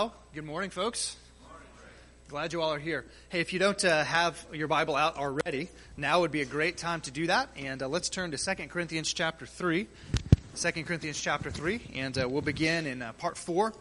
Well, 0.00 0.14
good 0.34 0.46
morning, 0.46 0.70
folks. 0.70 1.14
Glad 2.28 2.54
you 2.54 2.62
all 2.62 2.72
are 2.72 2.78
here. 2.78 3.04
Hey, 3.28 3.40
if 3.40 3.52
you 3.52 3.58
don't 3.58 3.84
uh, 3.84 4.02
have 4.02 4.46
your 4.50 4.66
Bible 4.66 4.96
out 4.96 5.18
already, 5.18 5.68
now 5.98 6.20
would 6.20 6.32
be 6.32 6.40
a 6.40 6.46
great 6.46 6.78
time 6.78 7.02
to 7.02 7.10
do 7.10 7.26
that. 7.26 7.50
And 7.54 7.82
uh, 7.82 7.86
let's 7.86 8.08
turn 8.08 8.30
to 8.30 8.38
2 8.38 8.68
Corinthians 8.68 9.12
chapter 9.12 9.44
3. 9.44 9.86
2 10.56 10.84
Corinthians 10.84 11.20
chapter 11.20 11.50
3, 11.50 11.82
and 11.96 12.16
uh, 12.16 12.26
we'll 12.26 12.40
begin 12.40 12.86
in 12.86 13.02
uh, 13.02 13.12
part 13.12 13.36
4 13.36 13.74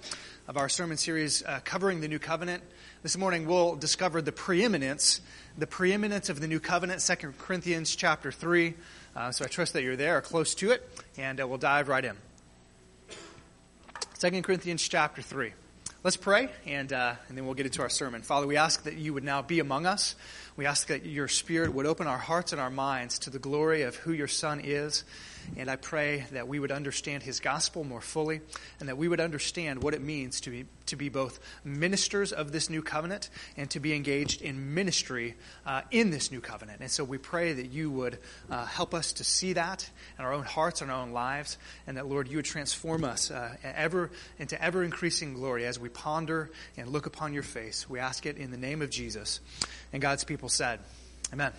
of 0.49 0.57
our 0.57 0.67
sermon 0.67 0.97
series 0.97 1.41
uh, 1.45 1.61
covering 1.63 2.01
the 2.01 2.09
new 2.09 2.19
covenant. 2.19 2.63
This 3.01 3.15
morning 3.15 3.47
we'll 3.47 3.77
discover 3.77 4.21
the 4.21 4.33
preeminence, 4.33 5.21
the 5.57 5.67
preeminence 5.67 6.27
of 6.27 6.41
the 6.41 6.49
new 6.49 6.59
covenant, 6.59 6.99
2 6.99 7.33
Corinthians 7.37 7.95
chapter 7.95 8.29
3. 8.29 8.73
Uh, 9.15 9.31
so 9.31 9.45
I 9.45 9.47
trust 9.47 9.71
that 9.71 9.83
you're 9.83 9.95
there 9.95 10.17
or 10.17 10.21
close 10.21 10.53
to 10.55 10.71
it, 10.71 10.85
and 11.17 11.39
we'll 11.39 11.57
dive 11.57 11.87
right 11.87 12.03
in. 12.03 12.17
2 14.19 14.41
Corinthians 14.41 14.85
chapter 14.85 15.21
3. 15.21 15.53
Let's 16.01 16.15
pray, 16.15 16.47
and, 16.65 16.93
uh, 16.93 17.15
and 17.27 17.37
then 17.37 17.45
we'll 17.45 17.55
get 17.55 17.65
into 17.65 17.81
our 17.81 17.89
sermon. 17.89 18.21
Father, 18.21 18.47
we 18.47 18.55
ask 18.55 18.83
that 18.83 18.95
you 18.95 19.13
would 19.13 19.25
now 19.25 19.41
be 19.41 19.59
among 19.59 19.85
us. 19.85 20.15
We 20.59 20.65
ask 20.65 20.87
that 20.87 21.05
your 21.05 21.29
Spirit 21.29 21.73
would 21.73 21.85
open 21.85 22.05
our 22.05 22.17
hearts 22.17 22.51
and 22.51 22.59
our 22.59 22.69
minds 22.69 23.19
to 23.19 23.29
the 23.29 23.39
glory 23.39 23.83
of 23.83 23.95
who 23.95 24.11
your 24.11 24.27
Son 24.27 24.59
is 24.61 25.05
and 25.57 25.69
I 25.69 25.75
pray 25.75 26.25
that 26.31 26.47
we 26.47 26.59
would 26.59 26.71
understand 26.71 27.23
his 27.23 27.39
gospel 27.39 27.83
more 27.83 28.01
fully 28.01 28.41
and 28.79 28.89
that 28.89 28.97
we 28.97 29.07
would 29.07 29.19
understand 29.19 29.81
what 29.83 29.93
it 29.93 30.01
means 30.01 30.41
to 30.41 30.49
be, 30.49 30.65
to 30.87 30.95
be 30.95 31.09
both 31.09 31.39
ministers 31.63 32.31
of 32.31 32.51
this 32.51 32.69
new 32.69 32.81
covenant 32.81 33.29
and 33.57 33.69
to 33.71 33.79
be 33.79 33.93
engaged 33.93 34.41
in 34.41 34.73
ministry 34.73 35.35
uh, 35.65 35.81
in 35.91 36.11
this 36.11 36.31
new 36.31 36.41
covenant. 36.41 36.81
And 36.81 36.91
so 36.91 37.03
we 37.03 37.17
pray 37.17 37.53
that 37.53 37.67
you 37.67 37.89
would 37.91 38.19
uh, 38.49 38.65
help 38.65 38.93
us 38.93 39.13
to 39.13 39.23
see 39.23 39.53
that 39.53 39.89
in 40.17 40.25
our 40.25 40.33
own 40.33 40.43
hearts 40.43 40.81
and 40.81 40.91
our 40.91 41.01
own 41.01 41.11
lives, 41.11 41.57
and 41.87 41.97
that, 41.97 42.07
Lord, 42.07 42.27
you 42.27 42.37
would 42.37 42.45
transform 42.45 43.03
us 43.03 43.31
uh, 43.31 43.55
ever 43.63 44.11
into 44.37 44.61
ever 44.61 44.83
increasing 44.83 45.33
glory 45.33 45.65
as 45.65 45.79
we 45.79 45.89
ponder 45.89 46.51
and 46.77 46.89
look 46.89 47.05
upon 47.05 47.33
your 47.33 47.43
face. 47.43 47.89
We 47.89 47.99
ask 47.99 48.25
it 48.25 48.37
in 48.37 48.51
the 48.51 48.57
name 48.57 48.81
of 48.81 48.89
Jesus. 48.89 49.39
And 49.93 50.01
God's 50.01 50.23
people 50.23 50.49
said, 50.49 50.79
Amen. 51.33 51.51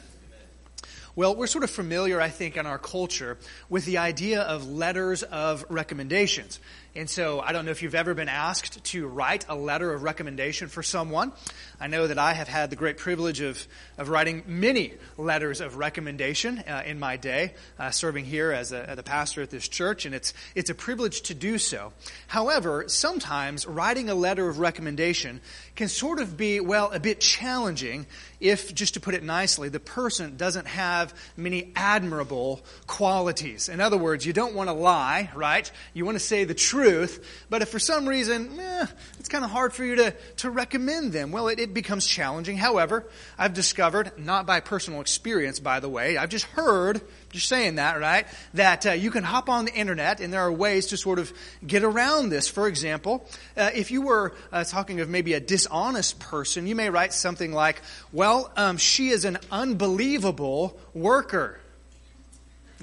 Well, 1.17 1.35
we're 1.35 1.49
sort 1.49 1.65
of 1.65 1.71
familiar, 1.71 2.21
I 2.21 2.29
think, 2.29 2.57
in 2.57 2.67
our 2.67 2.79
culture 2.79 3.37
with 3.69 3.85
the 3.85 3.99
idea 3.99 4.43
of 4.43 4.69
letters 4.69 5.23
of 5.25 5.65
recommendations. 5.69 6.61
And 6.97 7.09
so 7.09 7.39
I 7.39 7.53
don't 7.53 7.67
know 7.67 7.71
if 7.71 7.83
you've 7.83 7.95
ever 7.95 8.15
been 8.15 8.29
asked 8.29 8.83
to 8.83 9.07
write 9.07 9.47
a 9.49 9.55
letter 9.55 9.95
of 9.95 10.03
recommendation 10.03 10.67
for 10.67 10.83
someone. 10.83 11.31
I 11.79 11.87
know 11.87 12.09
that 12.09 12.19
I 12.19 12.33
have 12.33 12.49
had 12.49 12.69
the 12.69 12.75
great 12.75 12.97
privilege 12.97 13.41
of, 13.41 13.65
of 13.97 14.09
writing 14.09 14.43
many 14.45 14.95
letters 15.17 15.61
of 15.61 15.77
recommendation 15.77 16.59
uh, 16.59 16.83
in 16.85 16.99
my 16.99 17.17
day, 17.17 17.55
uh, 17.79 17.91
serving 17.91 18.25
here 18.25 18.51
as 18.51 18.73
a, 18.73 18.91
as 18.91 18.99
a 18.99 19.05
pastor 19.05 19.41
at 19.41 19.51
this 19.51 19.69
church, 19.69 20.05
and 20.05 20.17
it's, 20.17 20.35
it's 20.57 20.69
a 20.69 20.75
privilege 20.75 21.23
to 21.23 21.35
do 21.35 21.59
so. 21.59 21.93
However, 22.27 22.85
sometimes 22.89 23.69
writing 23.69 24.11
a 24.11 24.15
letter 24.17 24.49
of 24.49 24.59
recommendation 24.59 25.41
can 25.77 25.87
sort 25.87 26.19
of 26.19 26.37
be, 26.37 26.59
well, 26.59 26.91
a 26.91 26.99
bit 26.99 27.21
challenging 27.21 28.05
if, 28.41 28.75
just 28.75 28.95
to 28.95 29.01
put 29.01 29.15
it 29.15 29.23
nicely, 29.23 29.69
the 29.69 29.79
person 29.79 30.37
doesn't 30.37 30.67
have 30.67 31.15
many 31.37 31.73
admirable 31.77 32.63
qualities. 32.89 33.69
In 33.69 33.81
other 33.81 33.97
words, 33.97 34.27
you 34.27 34.33
don't 34.33 34.55
want 34.55 34.69
to 34.69 34.75
lie, 34.75 35.31
right? 35.37 35.71
You 35.95 36.05
want 36.05 36.17
to 36.17 36.25
say 36.25 36.43
the 36.45 36.55
truth 36.55 36.80
truth, 36.81 37.45
but 37.51 37.61
if 37.61 37.69
for 37.69 37.79
some 37.79 38.09
reason 38.09 38.59
eh, 38.59 38.87
it's 39.19 39.29
kind 39.29 39.45
of 39.45 39.51
hard 39.51 39.75
for 39.75 39.85
you 39.85 39.97
to, 39.97 40.15
to 40.39 40.49
recommend 40.49 41.13
them, 41.13 41.31
well, 41.31 41.49
it, 41.49 41.59
it 41.59 41.75
becomes 41.75 42.07
challenging. 42.07 42.57
However, 42.57 43.05
I've 43.39 43.53
discovered, 43.53 44.13
not 44.19 44.47
by 44.47 44.61
personal 44.61 45.03
experience, 45.03 45.61
by 45.61 45.81
the 45.81 45.91
way, 45.91 46.17
I've 46.17 46.31
just 46.31 46.47
heard, 46.47 47.03
just 47.33 47.49
saying 47.49 47.75
that, 47.75 48.01
right, 48.01 48.27
that 48.55 48.87
uh, 48.87 48.93
you 48.93 49.11
can 49.11 49.25
hop 49.25 49.51
on 49.51 49.67
the 49.67 49.75
internet 49.75 50.21
and 50.21 50.33
there 50.33 50.41
are 50.41 50.53
ways 50.53 50.87
to 50.87 50.97
sort 50.97 51.19
of 51.19 51.31
get 51.67 51.85
around 51.85 52.31
this. 52.31 52.49
For 52.49 52.67
example, 52.67 53.27
uh, 53.59 53.71
if 53.75 53.91
you 53.91 54.01
were 54.01 54.33
uh, 54.51 54.65
talking 54.65 55.01
of 55.01 55.09
maybe 55.11 55.35
a 55.35 55.41
dishonest 55.41 56.19
person, 56.19 56.67
you 56.67 56.75
may 56.75 56.89
write 56.89 57.13
something 57.13 57.53
like, 57.53 57.83
well, 58.11 58.51
um, 58.57 58.79
she 58.79 59.11
is 59.11 59.27
an 59.27 59.37
unbelievable 59.53 60.81
worker. 60.95 61.61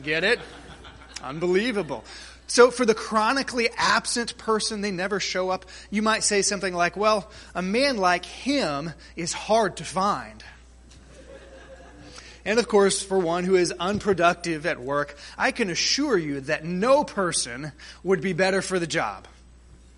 Get 0.03 0.23
it? 0.23 0.39
Unbelievable. 1.23 2.03
So 2.47 2.71
for 2.71 2.85
the 2.85 2.95
chronically 2.95 3.69
absent 3.75 4.37
person, 4.37 4.81
they 4.81 4.91
never 4.91 5.19
show 5.19 5.49
up, 5.49 5.65
you 5.91 6.01
might 6.01 6.23
say 6.23 6.41
something 6.41 6.73
like, 6.73 6.95
well, 6.95 7.29
a 7.53 7.61
man 7.61 7.97
like 7.97 8.25
him 8.25 8.93
is 9.17 9.33
hard 9.33 9.77
to 9.77 9.83
find. 9.83 10.43
And 12.45 12.59
of 12.59 12.69
course, 12.69 13.03
for 13.03 13.19
one 13.19 13.43
who 13.43 13.57
is 13.57 13.73
unproductive 13.73 14.65
at 14.65 14.79
work, 14.79 15.17
I 15.37 15.51
can 15.51 15.69
assure 15.69 16.17
you 16.17 16.39
that 16.41 16.63
no 16.63 17.03
person 17.03 17.73
would 18.03 18.21
be 18.21 18.31
better 18.31 18.61
for 18.61 18.79
the 18.79 18.87
job. 18.87 19.27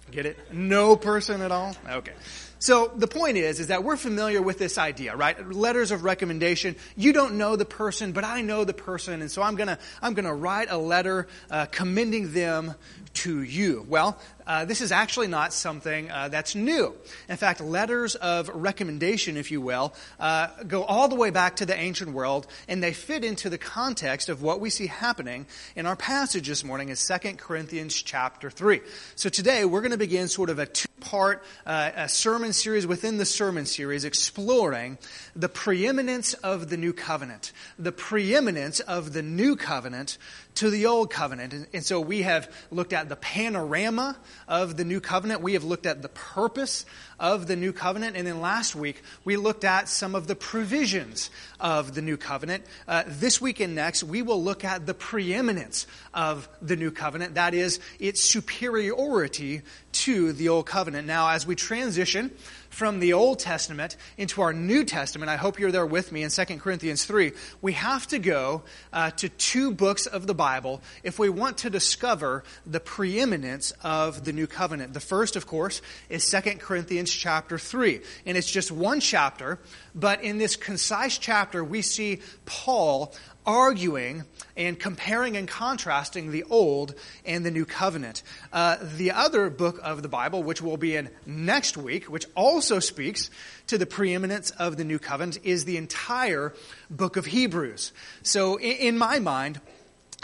Get 0.10 0.26
it? 0.26 0.52
No 0.52 0.96
person 0.96 1.44
at 1.44 1.52
all? 1.52 1.76
Okay. 1.88 2.14
So 2.60 2.92
the 2.94 3.08
point 3.08 3.38
is, 3.38 3.62
is 3.62 3.68
that 3.68 3.86
we're 3.86 3.96
familiar 3.96 4.42
with 4.42 4.60
this 4.60 4.78
idea, 4.78 5.16
right? 5.16 5.50
Letters 5.50 5.92
of 5.92 6.04
recommendation. 6.04 6.76
You 6.98 7.14
don't 7.14 7.38
know 7.38 7.56
the 7.56 7.64
person, 7.64 8.12
but 8.12 8.26
I 8.26 8.42
know 8.42 8.66
the 8.66 8.74
person, 8.74 9.22
and 9.22 9.32
so 9.32 9.42
I'm 9.42 9.56
gonna, 9.56 9.80
I'm 10.02 10.14
gonna 10.14 10.36
write 10.36 10.70
a 10.70 10.78
letter 10.78 11.28
uh, 11.50 11.68
commending 11.68 12.34
them 12.34 12.76
to 13.14 13.42
you. 13.42 13.86
Well, 13.88 14.20
uh, 14.50 14.66
this 14.66 14.82
is 14.82 14.92
actually 14.92 15.28
not 15.28 15.54
something 15.54 16.10
uh, 16.10 16.28
that's 16.28 16.56
new. 16.56 16.96
In 17.30 17.38
fact, 17.38 17.62
letters 17.62 18.16
of 18.16 18.50
recommendation, 18.50 19.38
if 19.38 19.52
you 19.52 19.62
will, 19.62 19.94
uh, 20.20 20.48
go 20.68 20.84
all 20.84 21.08
the 21.08 21.14
way 21.14 21.30
back 21.30 21.58
to 21.58 21.68
the 21.68 21.78
ancient 21.78 22.14
world, 22.14 22.48
and 22.68 22.82
they 22.82 22.92
fit 22.92 23.24
into 23.24 23.52
the 23.52 23.60
context 23.60 24.28
of 24.28 24.42
what 24.42 24.60
we 24.60 24.72
see 24.72 24.88
happening 24.88 25.46
in 25.76 25.86
our 25.86 25.96
passage 25.96 26.48
this 26.48 26.64
morning 26.64 26.90
in 26.90 26.96
2 26.96 27.36
Corinthians 27.38 27.94
chapter 27.94 28.50
3. 28.50 28.82
So 29.16 29.30
today, 29.30 29.66
we're 29.66 29.82
going 29.82 29.92
to 29.92 29.98
begin 29.98 30.28
sort 30.28 30.50
of 30.50 30.58
a 30.58 30.66
two-part 30.66 31.44
uh, 31.68 32.08
sermon 32.08 32.52
series 32.52 32.88
within 32.88 33.20
the 33.20 33.26
sermon 33.26 33.68
series 33.68 34.04
exploring 34.04 34.98
the 35.36 35.50
preeminence 35.50 36.34
of 36.34 36.70
the 36.70 36.78
new 36.78 36.92
covenant. 36.92 37.52
The 37.78 37.92
preeminence 37.92 38.80
of 38.80 39.14
the 39.14 39.22
new 39.22 39.56
covenant 39.56 40.18
to 40.56 40.70
the 40.70 40.88
old 40.88 41.10
covenant. 41.10 41.54
And, 41.54 41.68
and, 41.74 41.86
so 41.86 42.02
we 42.02 42.24
have 42.24 42.52
looked 42.70 42.92
at 42.92 43.08
the 43.08 43.16
panorama 43.16 44.18
of 44.48 44.78
the 44.78 44.86
new 44.86 45.00
covenant. 45.00 45.42
We 45.42 45.54
have 45.54 45.64
looked 45.64 45.86
at 45.86 46.02
the 46.02 46.10
purpose 46.10 46.86
of 47.20 47.48
the 47.48 47.56
new 47.56 47.74
covenant. 47.74 48.16
And 48.16 48.26
then 48.26 48.42
last 48.42 48.76
week, 48.76 49.02
we 49.26 49.36
looked 49.36 49.64
at 49.64 49.90
some 49.90 50.16
of 50.16 50.28
the 50.28 50.36
provisions 50.36 51.30
of 51.60 51.94
the 51.94 52.02
new 52.02 52.18
covenant. 52.18 52.64
Uh, 52.88 53.04
this 53.08 53.42
week 53.42 53.60
and 53.60 53.76
next, 53.76 54.04
we 54.04 54.22
will 54.22 54.42
look 54.42 54.64
at 54.64 54.86
the 54.86 54.94
preeminence 54.94 55.88
of 56.14 56.48
the 56.62 56.76
new 56.76 56.92
covenant. 56.92 57.36
That 57.36 57.54
is, 57.54 57.80
its 58.00 58.22
superiority 58.22 59.62
to 59.92 60.34
the 60.34 60.50
old 60.50 60.66
covenant. 60.66 61.08
Now, 61.08 61.30
as 61.30 61.46
we 61.46 61.56
transition 61.56 62.32
from 62.70 63.00
the 63.00 63.14
Old 63.14 63.40
Testament 63.40 63.98
into 64.18 64.42
our 64.42 64.54
New 64.54 64.84
Testament, 64.84 65.30
I 65.30 65.36
hope 65.36 65.60
you're 65.60 65.72
there 65.72 65.86
with 65.86 66.12
me 66.12 66.24
in 66.24 66.30
2 66.30 66.46
Corinthians 66.58 67.06
3, 67.06 67.32
we 67.62 67.74
have 67.74 68.08
to 68.08 68.20
go 68.20 68.64
uh, 68.94 69.12
to 69.12 69.30
two 69.30 69.72
books 69.72 70.06
of 70.06 70.28
the 70.28 70.34
Bible 70.34 70.82
if 71.04 71.20
we 71.20 71.30
want 71.30 71.58
to 71.60 71.70
discover 71.70 72.44
the 72.66 72.80
preeminence 72.80 73.74
of 73.84 74.24
the 74.26 74.34
New 74.34 74.48
Covenant. 74.48 74.94
The 74.94 75.00
first, 75.00 75.36
of 75.36 75.48
course, 75.48 75.82
is 76.10 76.30
2 76.30 76.42
Corinthians 76.60 77.12
chapter 77.12 77.58
3. 77.58 78.02
And 78.26 78.38
it's 78.38 78.52
just 78.52 78.72
one 78.72 79.00
chapter, 79.00 79.60
but 79.96 80.24
in 80.24 80.38
this 80.38 80.56
concise 80.56 81.18
chapter, 81.18 81.64
we 81.64 81.82
see 81.82 82.22
Paul 82.46 83.14
arguing 83.50 84.26
and 84.56 84.80
comparing 84.80 85.36
and 85.36 85.48
contrasting 85.48 86.30
the 86.30 86.44
Old 86.52 86.94
and 87.26 87.44
the 87.44 87.50
New 87.50 87.66
Covenant. 87.66 88.22
Uh, 88.54 88.78
the 88.80 89.10
other 89.10 89.50
book 89.50 89.80
of 89.82 90.04
the 90.04 90.08
Bible, 90.08 90.44
which 90.44 90.62
will 90.62 90.78
be 90.78 90.96
in 90.96 91.10
next 91.26 91.76
week, 91.76 92.06
which 92.06 92.28
also 92.36 92.78
speaks 92.78 93.32
to 93.66 93.80
the 93.80 93.88
preeminence 93.88 94.52
of 94.52 94.78
the 94.78 94.84
New 94.84 95.00
Covenant, 95.00 95.40
is 95.44 95.66
the 95.66 95.78
entire 95.78 96.54
book 96.92 97.18
of 97.18 97.26
Hebrews. 97.26 97.92
So, 98.22 98.58
in, 98.58 98.78
in 98.78 98.98
my 99.00 99.18
mind, 99.18 99.60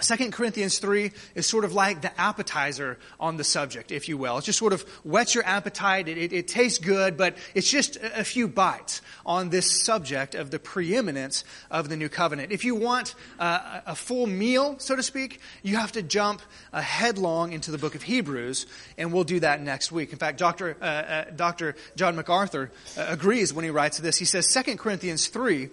2 0.01 0.31
Corinthians 0.31 0.78
3 0.79 1.11
is 1.35 1.47
sort 1.47 1.63
of 1.63 1.73
like 1.73 2.01
the 2.01 2.19
appetizer 2.19 2.97
on 3.17 3.38
the 3.38 3.45
subject, 3.45 3.94
if 3.94 4.09
you 4.09 4.17
will. 4.17 4.38
It 4.38 4.44
just 4.44 4.59
sort 4.59 4.73
of 4.73 4.81
whets 5.06 5.33
your 5.33 5.45
appetite. 5.45 6.09
It, 6.09 6.17
it, 6.17 6.33
it 6.33 6.47
tastes 6.50 6.79
good, 6.79 7.16
but 7.16 7.38
it's 7.53 7.69
just 7.69 7.96
a, 7.97 8.25
few 8.25 8.49
bites 8.49 9.02
on 9.25 9.49
this 9.49 9.84
subject 9.84 10.35
of 10.35 10.52
the 10.52 10.59
preeminence 10.59 11.46
of 11.72 11.87
the 11.87 11.96
new 11.96 12.09
covenant. 12.09 12.52
If 12.52 12.66
you 12.66 12.75
want 12.75 13.16
uh, 13.40 13.81
a 13.85 13.96
full 13.96 14.28
meal, 14.28 14.75
so 14.79 14.97
to 14.97 15.03
speak, 15.03 15.40
you 15.64 15.78
have 15.78 15.93
to 15.93 16.02
jump 16.02 16.41
uh, 16.73 16.81
headlong 16.81 17.53
into 17.53 17.72
the 17.72 17.78
book 17.78 17.96
of 17.96 18.02
Hebrews, 18.02 18.66
and 18.97 19.14
we'll 19.14 19.23
do 19.23 19.40
that 19.40 19.61
next 19.61 19.93
week. 19.93 20.11
In 20.11 20.17
fact, 20.17 20.40
Dr. 20.40 20.75
Uh, 20.81 20.85
uh 20.85 21.23
Dr. 21.35 21.75
John 21.96 22.17
MacArthur 22.17 22.72
uh, 22.97 23.05
agrees 23.08 23.53
when 23.53 23.64
he 23.64 23.72
writes 23.72 23.99
this. 23.99 24.17
He 24.17 24.25
says 24.25 24.52
2 24.52 24.75
Corinthians 24.75 25.28
3 25.28 25.69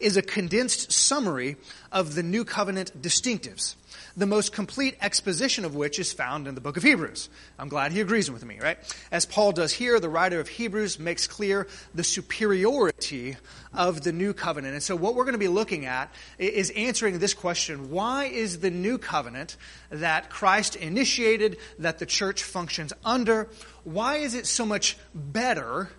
is 0.00 0.16
a 0.16 0.22
condensed 0.22 0.90
summary 0.90 1.56
of 1.92 2.14
the 2.14 2.22
New 2.22 2.44
Covenant 2.44 3.00
distinctives. 3.00 3.76
the 4.16 4.26
most 4.26 4.52
complete 4.52 4.96
exposition 5.00 5.64
of 5.64 5.74
which 5.74 5.98
is 5.98 6.12
found 6.12 6.46
in 6.48 6.54
the 6.54 6.60
book 6.60 6.76
of 6.76 6.82
Hebrews. 6.82 7.28
I'm 7.58 7.68
glad 7.68 7.92
he 7.92 8.00
agrees 8.00 8.30
with 8.30 8.44
me, 8.44 8.58
right? 8.60 8.78
As 9.12 9.24
Paul 9.24 9.52
does 9.52 9.72
here, 9.72 10.00
the 10.00 10.08
writer 10.08 10.40
of 10.40 10.48
Hebrews 10.48 10.98
makes 10.98 11.26
clear 11.26 11.66
the 11.94 12.04
superiority 12.04 13.36
of 13.72 14.02
the 14.02 14.12
new 14.12 14.32
covenant. 14.32 14.74
And 14.74 14.82
so, 14.82 14.96
what 14.96 15.14
we're 15.14 15.24
going 15.24 15.34
to 15.34 15.38
be 15.38 15.48
looking 15.48 15.86
at 15.86 16.12
is 16.38 16.70
answering 16.70 17.18
this 17.18 17.34
question 17.34 17.90
Why 17.90 18.24
is 18.24 18.60
the 18.60 18.70
new 18.70 18.98
covenant 18.98 19.56
that 19.90 20.30
Christ 20.30 20.76
initiated, 20.76 21.58
that 21.78 21.98
the 21.98 22.06
church 22.06 22.42
functions 22.42 22.92
under, 23.04 23.48
why 23.84 24.16
is 24.16 24.34
it 24.34 24.46
so 24.46 24.66
much 24.66 24.96
better? 25.14 25.90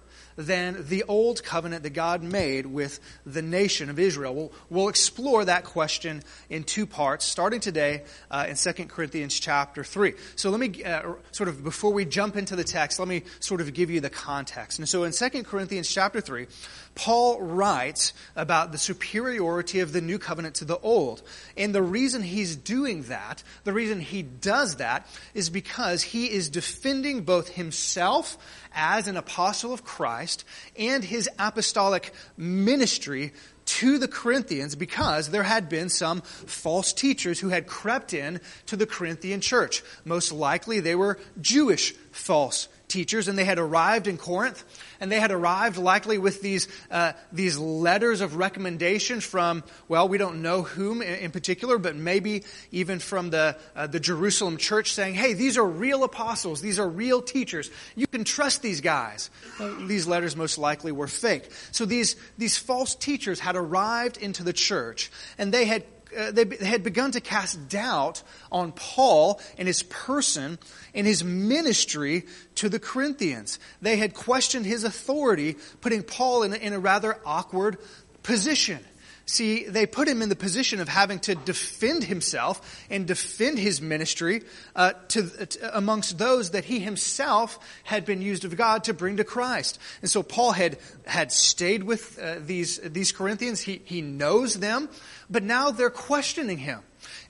Than 0.41 0.87
the 0.87 1.03
old 1.07 1.43
covenant 1.43 1.83
that 1.83 1.91
God 1.91 2.23
made 2.23 2.65
with 2.65 2.99
the 3.25 3.41
nation 3.41 3.89
of 3.89 3.99
Israel. 3.99 4.33
We'll, 4.33 4.51
we'll 4.69 4.89
explore 4.89 5.45
that 5.45 5.63
question 5.63 6.23
in 6.49 6.63
two 6.63 6.85
parts, 6.85 7.25
starting 7.25 7.59
today 7.59 8.03
uh, 8.29 8.47
in 8.49 8.55
2 8.55 8.85
Corinthians 8.85 9.39
chapter 9.39 9.83
3. 9.83 10.13
So 10.35 10.49
let 10.49 10.59
me, 10.59 10.83
uh, 10.83 11.13
sort 11.31 11.49
of, 11.49 11.63
before 11.63 11.93
we 11.93 12.05
jump 12.05 12.35
into 12.35 12.55
the 12.55 12.63
text, 12.63 12.99
let 12.99 13.07
me 13.07 13.23
sort 13.39 13.61
of 13.61 13.73
give 13.73 13.89
you 13.89 14.01
the 14.01 14.09
context. 14.09 14.79
And 14.79 14.89
so 14.89 15.03
in 15.03 15.11
2 15.11 15.43
Corinthians 15.43 15.89
chapter 15.89 16.21
3, 16.21 16.47
Paul 16.95 17.41
writes 17.41 18.13
about 18.35 18.71
the 18.71 18.77
superiority 18.77 19.79
of 19.79 19.93
the 19.93 20.01
new 20.01 20.19
covenant 20.19 20.55
to 20.55 20.65
the 20.65 20.77
old. 20.79 21.21
And 21.55 21.73
the 21.73 21.81
reason 21.81 22.21
he's 22.21 22.55
doing 22.55 23.03
that, 23.03 23.43
the 23.63 23.73
reason 23.73 23.99
he 23.99 24.21
does 24.21 24.75
that, 24.75 25.07
is 25.33 25.49
because 25.49 26.03
he 26.03 26.31
is 26.31 26.49
defending 26.49 27.21
both 27.21 27.49
himself 27.49 28.37
as 28.73 29.07
an 29.07 29.17
apostle 29.17 29.73
of 29.73 29.83
Christ 29.83 30.43
and 30.77 31.03
his 31.03 31.29
apostolic 31.39 32.13
ministry 32.37 33.33
to 33.65 33.97
the 33.97 34.07
Corinthians 34.07 34.75
because 34.75 35.29
there 35.29 35.43
had 35.43 35.69
been 35.69 35.89
some 35.89 36.21
false 36.21 36.91
teachers 36.93 37.39
who 37.39 37.49
had 37.49 37.67
crept 37.67 38.13
in 38.13 38.41
to 38.65 38.75
the 38.75 38.85
Corinthian 38.85 39.39
church. 39.39 39.83
Most 40.03 40.31
likely 40.31 40.79
they 40.79 40.95
were 40.95 41.19
Jewish 41.39 41.93
false 42.11 42.67
teachers 42.91 43.27
and 43.27 43.37
they 43.37 43.45
had 43.45 43.57
arrived 43.57 44.07
in 44.07 44.17
Corinth 44.17 44.63
and 44.99 45.11
they 45.11 45.19
had 45.19 45.31
arrived 45.31 45.77
likely 45.77 46.17
with 46.17 46.41
these, 46.41 46.67
uh, 46.91 47.13
these 47.31 47.57
letters 47.57 48.21
of 48.21 48.35
recommendation 48.35 49.21
from, 49.21 49.63
well, 49.87 50.07
we 50.07 50.17
don't 50.17 50.41
know 50.41 50.61
whom 50.63 51.01
in, 51.01 51.31
particular, 51.31 51.77
but 51.77 51.95
maybe 51.95 52.43
even 52.71 52.99
from 52.99 53.29
the, 53.29 53.55
uh, 53.75 53.87
the 53.87 53.99
Jerusalem 53.99 54.57
church 54.57 54.93
saying, 54.93 55.13
hey, 55.15 55.33
these 55.33 55.57
are 55.57 55.65
real 55.65 56.03
apostles. 56.03 56.61
These 56.61 56.79
are 56.79 56.87
real 56.87 57.21
teachers. 57.21 57.71
You 57.95 58.07
can 58.07 58.25
trust 58.25 58.61
these 58.61 58.81
guys. 58.81 59.29
Well, 59.59 59.87
these 59.87 60.05
letters 60.07 60.35
most 60.35 60.57
likely 60.57 60.91
were 60.91 61.07
fake. 61.07 61.49
So 61.71 61.85
these, 61.85 62.17
these 62.37 62.57
false 62.57 62.93
teachers 62.95 63.39
had 63.39 63.55
arrived 63.55 64.17
into 64.17 64.43
the 64.43 64.53
church 64.53 65.09
and 65.37 65.53
they 65.53 65.65
had 65.65 65.83
Uh, 66.17 66.31
they 66.31 66.65
had 66.65 66.83
begun 66.83 67.11
to 67.11 67.21
cast 67.21 67.69
doubt 67.69 68.23
on 68.51 68.71
Paul 68.73 69.39
and 69.57 69.67
his 69.67 69.83
person 69.83 70.59
and 70.93 71.07
his 71.07 71.23
ministry 71.23 72.25
to 72.55 72.69
the 72.69 72.79
Corinthians. 72.79 73.59
They 73.81 73.97
had 73.97 74.13
questioned 74.13 74.65
his 74.65 74.83
authority, 74.83 75.55
putting 75.79 76.03
Paul 76.03 76.43
in 76.43 76.53
a, 76.53 76.57
in 76.57 76.73
a 76.73 76.79
rather 76.79 77.17
awkward 77.25 77.77
position. 78.23 78.79
See, 79.25 79.65
they 79.65 79.85
put 79.85 80.07
him 80.07 80.21
in 80.21 80.29
the 80.29 80.35
position 80.35 80.79
of 80.79 80.89
having 80.89 81.19
to 81.19 81.35
defend 81.35 82.03
himself 82.03 82.85
and 82.89 83.05
defend 83.05 83.59
his 83.59 83.81
ministry 83.81 84.43
uh, 84.75 84.93
to, 85.09 85.45
to, 85.45 85.77
amongst 85.77 86.17
those 86.17 86.51
that 86.51 86.65
he 86.65 86.79
himself 86.79 87.59
had 87.83 88.03
been 88.03 88.21
used 88.21 88.45
of 88.45 88.57
God 88.57 88.83
to 88.85 88.93
bring 88.93 89.17
to 89.17 89.23
Christ. 89.23 89.79
And 90.01 90.09
so 90.09 90.23
Paul 90.23 90.51
had 90.51 90.77
had 91.05 91.31
stayed 91.31 91.83
with 91.83 92.19
uh, 92.19 92.35
these 92.39 92.77
these 92.79 93.11
Corinthians. 93.11 93.61
He 93.61 93.81
he 93.85 94.01
knows 94.01 94.55
them, 94.55 94.89
but 95.29 95.43
now 95.43 95.71
they're 95.71 95.89
questioning 95.89 96.57
him. 96.57 96.81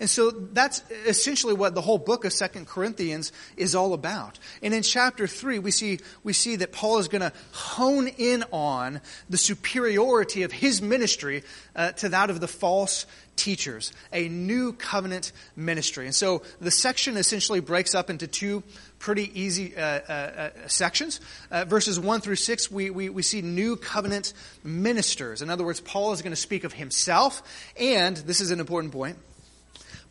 And 0.02 0.10
so 0.10 0.32
that's 0.32 0.82
essentially 1.06 1.54
what 1.54 1.76
the 1.76 1.82
whole 1.82 2.00
book 2.00 2.26
of 2.26 2.34
Second 2.34 2.68
Corinthians 2.68 3.32
is 3.56 3.76
all 3.76 3.94
about. 3.94 4.40
And 4.64 4.74
in 4.74 4.82
chapter 4.82 5.28
3, 5.28 5.60
we 5.60 5.70
see, 5.70 6.00
we 6.24 6.34
see 6.34 6.56
that 6.56 6.72
Paul 6.72 6.98
is 6.98 7.08
going 7.08 7.22
to 7.22 7.32
hone 7.52 8.08
in 8.08 8.44
on 8.52 9.00
the 9.30 9.38
superiority 9.38 10.42
of 10.42 10.52
his 10.52 10.82
ministry 10.82 11.44
uh, 11.76 11.92
to 11.92 12.10
that 12.10 12.32
of 12.32 12.40
the 12.40 12.48
false 12.48 13.06
teachers, 13.36 13.94
a 14.12 14.28
new 14.28 14.74
covenant 14.74 15.34
ministry. 15.56 16.08
And 16.08 16.16
so 16.16 16.42
the 16.60 16.72
section 16.72 17.16
essentially 17.16 17.60
breaks 17.60 17.94
up 17.94 18.10
into 18.10 18.26
two 18.26 18.64
pretty 18.98 19.32
easy 19.40 19.78
uh, 19.78 19.82
uh, 19.82 20.12
uh 20.12 20.50
sections. 20.66 21.22
Uh, 21.52 21.66
verses 21.66 22.00
1 22.00 22.22
through 22.22 22.38
6, 22.38 22.72
we, 22.72 22.90
we, 22.90 23.10
we 23.10 23.22
see 23.22 23.44
new 23.44 23.76
covenant 23.76 24.34
ministers. 24.64 25.44
In 25.44 25.52
other 25.52 25.64
words, 25.64 25.80
Paul 25.80 26.12
is 26.12 26.24
going 26.24 26.32
to 26.32 26.36
speak 26.36 26.64
of 26.64 26.74
himself, 26.74 27.44
and 27.80 28.18
this 28.18 28.42
is 28.42 28.50
an 28.50 28.60
important 28.60 28.94
point 28.94 29.18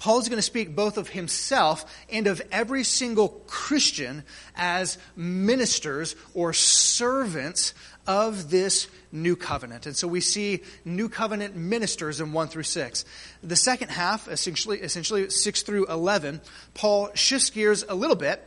Paul 0.00 0.18
is 0.18 0.28
going 0.28 0.38
to 0.38 0.42
speak 0.42 0.74
both 0.74 0.96
of 0.96 1.10
himself 1.10 1.84
and 2.08 2.26
of 2.26 2.40
every 2.50 2.84
single 2.84 3.28
Christian 3.46 4.24
as 4.56 4.96
ministers 5.14 6.16
or 6.32 6.54
servants 6.54 7.74
of 8.06 8.50
this 8.50 8.88
new 9.12 9.36
covenant. 9.36 9.84
And 9.84 9.94
so 9.94 10.08
we 10.08 10.22
see 10.22 10.62
new 10.86 11.10
covenant 11.10 11.54
ministers 11.54 12.18
in 12.18 12.32
1 12.32 12.48
through 12.48 12.62
6. 12.62 13.04
The 13.42 13.56
second 13.56 13.90
half, 13.90 14.26
essentially, 14.26 14.78
essentially 14.78 15.28
6 15.28 15.62
through 15.62 15.86
11, 15.86 16.40
Paul 16.72 17.10
shifts 17.14 17.50
gears 17.50 17.84
a 17.86 17.94
little 17.94 18.16
bit 18.16 18.42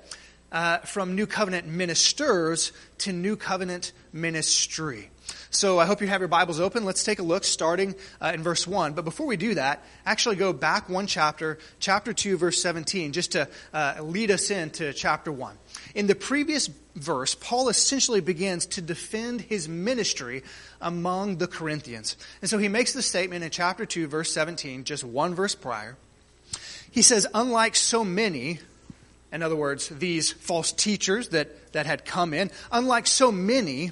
uh, 0.52 0.80
from 0.80 1.16
new 1.16 1.28
covenant 1.28 1.68
ministers 1.68 2.72
to 3.00 3.14
new 3.14 3.36
covenant 3.36 3.92
ministry. 4.12 5.12
So 5.50 5.80
I 5.80 5.86
hope 5.86 6.02
you 6.02 6.08
have 6.08 6.20
your 6.20 6.28
Bibles 6.28 6.60
open. 6.60 6.84
Let's 6.84 7.04
take 7.04 7.20
a 7.20 7.24
look 7.24 7.44
starting 7.44 7.96
uh, 8.20 8.32
in 8.34 8.42
verse 8.42 8.66
1. 8.66 8.94
But 8.94 9.06
before 9.06 9.28
we 9.28 9.38
do 9.38 9.54
that, 9.54 9.84
actually 10.06 10.36
go 10.36 10.52
back 10.52 10.90
one 10.90 11.06
chapter, 11.06 11.60
chapter 11.80 12.12
2, 12.12 12.38
verse 12.38 12.62
17, 12.62 13.12
just 13.12 13.34
to 13.34 13.48
uh, 13.74 13.96
lead 14.02 14.32
us 14.32 14.50
into 14.50 14.92
chapter 14.94 15.32
1. 15.32 15.56
In 15.96 16.08
the 16.08 16.16
previous 16.16 16.70
verse, 16.96 17.36
Paul 17.36 17.70
essentially 17.70 18.20
begins 18.20 18.66
to 18.66 18.82
defend 18.82 19.42
his 19.42 19.70
ministry 19.70 20.44
among 20.82 21.38
the 21.38 21.48
Corinthians. 21.48 22.18
And 22.42 22.50
so 22.50 22.58
he 22.58 22.68
makes 22.68 22.94
the 22.94 23.02
statement 23.02 23.44
in 23.44 23.52
chapter 23.52 23.86
2, 23.86 24.08
verse 24.08 24.32
17, 24.34 24.84
just 24.84 25.04
one 25.04 25.36
verse 25.36 25.56
prior. 25.56 25.98
He 26.92 27.02
says, 27.02 27.28
Unlike 27.34 27.76
so 27.76 28.04
many, 28.04 28.60
in 29.32 29.42
other 29.42 29.56
words, 29.56 29.90
these 29.90 30.32
false 30.32 30.72
teachers 30.72 31.30
that, 31.30 31.74
that 31.74 31.86
had 31.86 32.06
come 32.06 32.34
in, 32.34 32.52
unlike 32.72 33.08
so 33.08 33.32
many, 33.32 33.92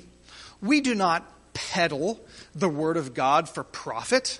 we 0.62 0.82
do 0.82 0.96
not 0.96 1.26
peddle 1.54 2.20
the 2.54 2.70
Word 2.70 2.98
of 2.98 3.14
God 3.14 3.50
for 3.50 3.64
profit. 3.64 4.40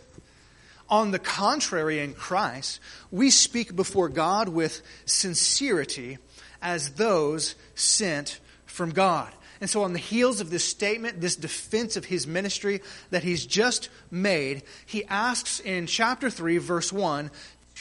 On 0.90 1.12
the 1.12 1.20
contrary, 1.20 2.00
in 2.00 2.14
Christ, 2.14 2.80
we 3.12 3.30
speak 3.30 3.76
before 3.76 4.10
God 4.10 4.50
with 4.50 4.82
sincerity 5.06 6.18
as 6.62 6.92
those 6.92 7.56
sent 7.76 8.40
from 8.66 8.92
God. 8.92 9.32
And 9.62 9.70
so, 9.70 9.84
on 9.84 9.94
the 9.94 10.00
heels 10.00 10.42
of 10.42 10.50
this 10.50 10.66
statement, 10.66 11.22
this 11.22 11.36
defense 11.36 11.96
of 11.96 12.06
his 12.06 12.26
ministry 12.26 12.82
that 13.12 13.24
he's 13.24 13.46
just 13.46 13.90
made, 14.10 14.64
he 14.86 15.06
asks 15.06 15.60
in 15.60 15.86
chapter 15.86 16.30
3, 16.32 16.58
verse 16.58 16.92
1, 16.92 17.30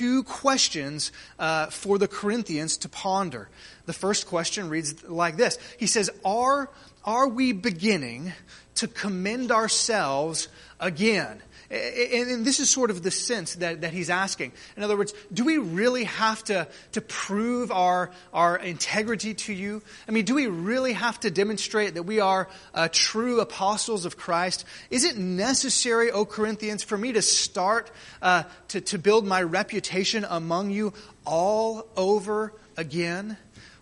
two 0.00 0.22
questions 0.22 1.12
uh, 1.38 1.66
for 1.66 1.98
the 1.98 2.08
Corinthians 2.08 2.78
to 2.78 2.88
ponder. 2.88 3.50
The 3.84 3.92
first 3.92 4.26
question 4.26 4.70
reads 4.70 5.04
like 5.04 5.36
this 5.36 5.58
He 5.78 5.86
says, 5.86 6.08
Are, 6.24 6.70
are 7.04 7.28
we 7.28 7.52
beginning 7.52 8.32
to 8.76 8.88
commend 8.88 9.52
ourselves 9.52 10.48
again. 10.80 11.42
And 11.70 12.44
this 12.44 12.58
is 12.58 12.68
sort 12.68 12.90
of 12.90 13.04
the 13.04 13.12
sense 13.12 13.54
that, 13.56 13.82
that 13.82 13.92
he's 13.92 14.10
asking. 14.10 14.50
In 14.76 14.82
other 14.82 14.96
words, 14.96 15.14
do 15.32 15.44
we 15.44 15.58
really 15.58 16.02
have 16.02 16.42
to, 16.44 16.66
to 16.92 17.00
prove 17.00 17.70
our, 17.70 18.10
our 18.34 18.56
integrity 18.56 19.34
to 19.34 19.52
you? 19.52 19.80
I 20.08 20.10
mean, 20.10 20.24
do 20.24 20.34
we 20.34 20.48
really 20.48 20.94
have 20.94 21.20
to 21.20 21.30
demonstrate 21.30 21.94
that 21.94 22.02
we 22.02 22.18
are 22.18 22.48
uh, 22.74 22.88
true 22.90 23.38
apostles 23.38 24.04
of 24.04 24.16
Christ? 24.16 24.64
Is 24.90 25.04
it 25.04 25.16
necessary, 25.16 26.10
O 26.10 26.24
Corinthians, 26.24 26.82
for 26.82 26.98
me 26.98 27.12
to 27.12 27.22
start 27.22 27.92
uh, 28.20 28.42
to, 28.68 28.80
to 28.80 28.98
build 28.98 29.24
my 29.24 29.40
reputation 29.40 30.26
among 30.28 30.70
you 30.70 30.92
all 31.24 31.86
over 31.96 32.52
again? 32.76 33.36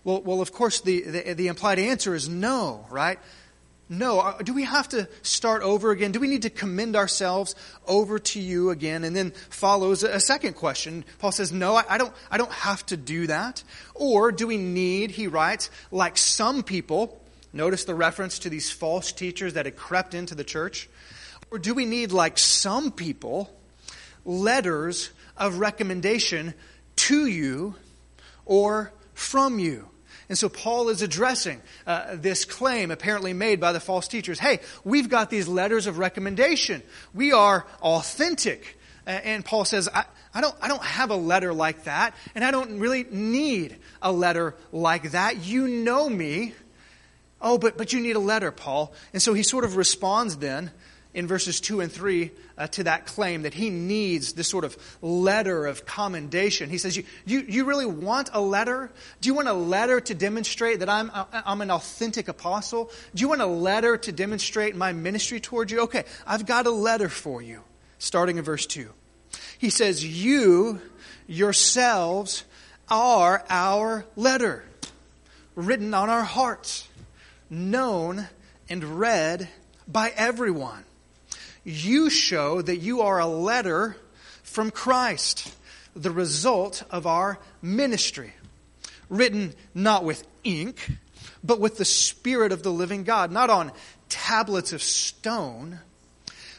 Well, 0.04 0.20
well 0.20 0.42
of 0.42 0.52
course, 0.52 0.82
the, 0.82 1.00
the, 1.00 1.32
the 1.32 1.46
implied 1.46 1.78
answer 1.78 2.14
is 2.14 2.28
no, 2.28 2.84
right? 2.90 3.18
No. 3.88 4.20
Uh, 4.20 4.38
do 4.42 4.52
we 4.52 4.64
have 4.64 4.88
to 4.90 5.08
start 5.22 5.62
over 5.62 5.90
again? 5.90 6.12
Do 6.12 6.20
we 6.20 6.28
need 6.28 6.42
to 6.42 6.50
commend 6.50 6.94
ourselves 6.94 7.54
over 7.86 8.18
to 8.18 8.40
you 8.40 8.70
again? 8.70 9.02
And 9.04 9.16
then 9.16 9.30
follows 9.48 10.02
a 10.02 10.20
second 10.20 10.54
question. 10.54 11.04
Paul 11.18 11.32
says, 11.32 11.52
No, 11.52 11.74
I 11.74 11.96
don't, 11.96 12.12
I 12.30 12.36
don't 12.36 12.52
have 12.52 12.84
to 12.86 12.96
do 12.96 13.26
that. 13.28 13.62
Or 13.94 14.30
do 14.30 14.46
we 14.46 14.58
need, 14.58 15.12
he 15.12 15.26
writes, 15.26 15.70
like 15.90 16.18
some 16.18 16.62
people, 16.62 17.20
notice 17.52 17.84
the 17.84 17.94
reference 17.94 18.40
to 18.40 18.50
these 18.50 18.70
false 18.70 19.12
teachers 19.12 19.54
that 19.54 19.64
had 19.64 19.76
crept 19.76 20.14
into 20.14 20.34
the 20.34 20.44
church? 20.44 20.88
Or 21.50 21.58
do 21.58 21.72
we 21.72 21.86
need, 21.86 22.12
like 22.12 22.36
some 22.36 22.92
people, 22.92 23.50
letters 24.26 25.10
of 25.36 25.58
recommendation 25.58 26.52
to 26.96 27.26
you 27.26 27.74
or 28.44 28.92
from 29.14 29.58
you? 29.58 29.88
And 30.28 30.36
so 30.36 30.48
Paul 30.48 30.90
is 30.90 31.00
addressing 31.00 31.60
uh, 31.86 32.16
this 32.16 32.44
claim 32.44 32.90
apparently 32.90 33.32
made 33.32 33.60
by 33.60 33.72
the 33.72 33.80
false 33.80 34.08
teachers. 34.08 34.38
Hey, 34.38 34.60
we've 34.84 35.08
got 35.08 35.30
these 35.30 35.48
letters 35.48 35.86
of 35.86 35.98
recommendation. 35.98 36.82
We 37.14 37.32
are 37.32 37.66
authentic. 37.80 38.78
And 39.06 39.42
Paul 39.42 39.64
says, 39.64 39.88
I, 39.88 40.04
I, 40.34 40.42
don't, 40.42 40.54
I 40.60 40.68
don't 40.68 40.84
have 40.84 41.10
a 41.10 41.16
letter 41.16 41.54
like 41.54 41.84
that, 41.84 42.14
and 42.34 42.44
I 42.44 42.50
don't 42.50 42.78
really 42.78 43.06
need 43.10 43.76
a 44.02 44.12
letter 44.12 44.54
like 44.70 45.12
that. 45.12 45.46
You 45.46 45.66
know 45.66 46.08
me. 46.08 46.52
Oh, 47.40 47.56
but, 47.56 47.78
but 47.78 47.94
you 47.94 48.00
need 48.00 48.16
a 48.16 48.20
letter, 48.20 48.50
Paul. 48.50 48.92
And 49.14 49.22
so 49.22 49.32
he 49.32 49.42
sort 49.42 49.64
of 49.64 49.76
responds 49.76 50.36
then 50.36 50.70
in 51.14 51.26
verses 51.26 51.60
2 51.60 51.80
and 51.80 51.90
3 51.90 52.30
uh, 52.56 52.66
to 52.68 52.84
that 52.84 53.06
claim 53.06 53.42
that 53.42 53.54
he 53.54 53.70
needs 53.70 54.34
this 54.34 54.48
sort 54.48 54.64
of 54.64 54.76
letter 55.00 55.66
of 55.66 55.86
commendation. 55.86 56.68
He 56.68 56.78
says, 56.78 56.96
you, 56.96 57.04
you, 57.24 57.40
you 57.40 57.64
really 57.64 57.86
want 57.86 58.30
a 58.32 58.40
letter? 58.40 58.90
Do 59.20 59.28
you 59.28 59.34
want 59.34 59.48
a 59.48 59.54
letter 59.54 60.00
to 60.00 60.14
demonstrate 60.14 60.80
that 60.80 60.88
I'm, 60.88 61.10
I'm 61.32 61.60
an 61.60 61.70
authentic 61.70 62.28
apostle? 62.28 62.90
Do 63.14 63.22
you 63.22 63.28
want 63.28 63.40
a 63.40 63.46
letter 63.46 63.96
to 63.96 64.12
demonstrate 64.12 64.76
my 64.76 64.92
ministry 64.92 65.40
toward 65.40 65.70
you? 65.70 65.80
Okay, 65.82 66.04
I've 66.26 66.46
got 66.46 66.66
a 66.66 66.70
letter 66.70 67.08
for 67.08 67.40
you, 67.40 67.62
starting 67.98 68.36
in 68.36 68.44
verse 68.44 68.66
2. 68.66 68.90
He 69.58 69.70
says, 69.70 70.04
You 70.04 70.80
yourselves 71.26 72.44
are 72.90 73.44
our 73.48 74.04
letter, 74.14 74.64
written 75.54 75.94
on 75.94 76.10
our 76.10 76.24
hearts, 76.24 76.86
known 77.48 78.28
and 78.68 78.84
read 78.84 79.48
by 79.86 80.12
everyone 80.14 80.84
you 81.64 82.10
show 82.10 82.62
that 82.62 82.76
you 82.76 83.02
are 83.02 83.18
a 83.18 83.26
letter 83.26 83.96
from 84.42 84.70
Christ, 84.70 85.54
the 85.94 86.10
result 86.10 86.82
of 86.90 87.06
our 87.06 87.38
ministry, 87.60 88.32
written 89.08 89.54
not 89.74 90.04
with 90.04 90.26
ink, 90.44 90.90
but 91.42 91.60
with 91.60 91.76
the 91.76 91.84
Spirit 91.84 92.52
of 92.52 92.62
the 92.62 92.72
living 92.72 93.04
God, 93.04 93.30
not 93.30 93.50
on 93.50 93.72
tablets 94.08 94.72
of 94.72 94.82
stone, 94.82 95.80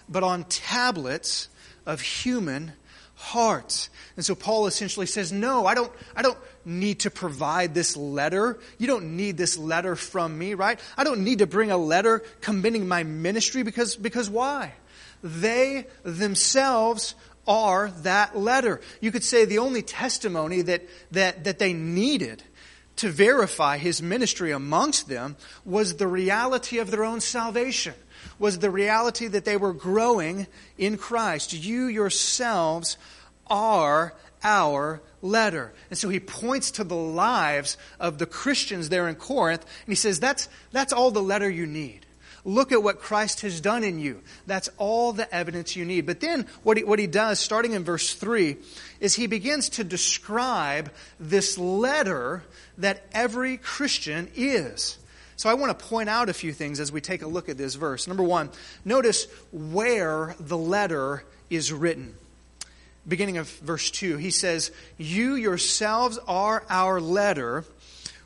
but 0.08 0.24
on 0.24 0.44
tablets 0.46 1.50
of 1.86 2.02
human 2.02 2.74
hearts. 3.16 3.90
And 4.16 4.26
so 4.26 4.34
Paul 4.34 4.68
essentially 4.68 5.06
says, 5.06 5.32
No, 5.32 5.66
I 5.66 5.76
don't, 5.76 5.92
I 6.16 6.22
don't 6.22 6.38
need 6.66 7.02
to 7.02 7.12
provide 7.12 7.74
this 7.74 7.98
letter. 7.98 8.60
You 8.78 8.88
don't 8.88 9.18
need 9.18 9.38
this 9.38 9.58
letter 9.58 9.96
from 9.96 10.38
me, 10.38 10.54
right? 10.54 10.80
I 10.98 11.04
don't 11.04 11.24
need 11.24 11.40
to 11.40 11.48
bring 11.48 11.72
a 11.72 11.78
letter 11.78 12.20
commending 12.42 12.88
my 12.88 13.04
ministry 13.04 13.64
because, 13.64 13.96
because 13.96 14.30
why? 14.30 14.74
They 15.24 15.88
themselves 16.04 17.16
are 17.48 17.90
that 18.04 18.38
letter. 18.38 18.80
You 19.02 19.12
could 19.12 19.24
say 19.24 19.46
the 19.46 19.60
only 19.60 19.82
testimony 19.82 20.62
that, 20.62 20.84
that, 21.12 21.44
that 21.46 21.60
they 21.60 21.74
needed 21.74 22.44
to 22.98 23.10
verify 23.10 23.78
his 23.78 24.02
ministry 24.02 24.52
amongst 24.52 25.08
them 25.08 25.38
was 25.66 25.96
the 25.96 26.08
reality 26.08 26.80
of 26.80 26.92
their 26.92 27.04
own 27.04 27.22
salvation, 27.22 27.94
was 28.38 28.60
the 28.60 28.70
reality 28.70 29.28
that 29.28 29.46
they 29.46 29.58
were 29.58 29.74
growing 29.74 30.48
in 30.78 30.98
Christ. 30.98 31.54
You 31.54 31.86
yourselves 31.88 32.98
are 33.48 34.14
our 34.44 35.02
letter. 35.22 35.74
And 35.90 35.98
so 35.98 36.10
he 36.10 36.20
points 36.20 36.72
to 36.72 36.84
the 36.84 36.96
lives 36.96 37.78
of 38.00 38.18
the 38.18 38.26
Christians 38.26 38.90
there 38.90 39.08
in 39.08 39.16
Corinth, 39.16 39.62
and 39.62 39.92
he 39.92 39.96
says, 39.96 40.20
That's, 40.20 40.50
that's 40.72 40.94
all 40.94 41.12
the 41.12 41.24
letter 41.24 41.50
you 41.50 41.66
need. 41.66 42.06
Look 42.50 42.72
at 42.72 42.82
what 42.82 43.00
Christ 43.00 43.42
has 43.42 43.62
done 43.62 43.84
in 43.84 44.00
you. 44.00 44.24
That's 44.48 44.72
all 44.80 45.14
the 45.14 45.32
evidence 45.32 45.76
you 45.76 45.86
need. 45.86 46.08
But 46.08 46.20
then 46.20 46.48
what 46.64 46.78
he, 46.78 46.84
what 46.84 46.98
he 46.98 47.06
does, 47.06 47.40
starting 47.40 47.74
in 47.74 47.84
verse 47.84 48.16
3, 48.16 48.58
is 49.00 49.14
he 49.14 49.28
begins 49.28 49.70
to 49.70 49.84
describe 49.84 50.92
this 51.20 51.60
letter 51.60 52.42
that 52.80 53.06
every 53.12 53.58
Christian 53.58 54.32
is. 54.34 54.98
So 55.36 55.48
I 55.48 55.54
want 55.54 55.78
to 55.78 55.86
point 55.86 56.10
out 56.10 56.28
a 56.28 56.34
few 56.34 56.52
things 56.52 56.80
as 56.80 56.92
we 56.92 57.02
take 57.02 57.22
a 57.22 57.28
look 57.28 57.50
at 57.50 57.58
this 57.60 57.76
verse. 57.76 58.08
Number 58.08 58.24
one, 58.24 58.50
notice 58.84 59.28
where 59.52 60.36
the 60.40 60.58
letter 60.58 61.24
is 61.52 61.72
written. 61.72 62.16
Beginning 63.08 63.38
of 63.38 63.48
verse 63.60 63.92
2, 63.92 64.18
he 64.18 64.32
says, 64.32 64.72
You 64.98 65.36
yourselves 65.36 66.18
are 66.28 66.64
our 66.68 67.00
letter 67.00 67.64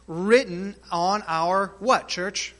written 0.08 0.76
on 0.94 1.26
our 1.28 1.74
what, 1.80 2.08
church? 2.08 2.56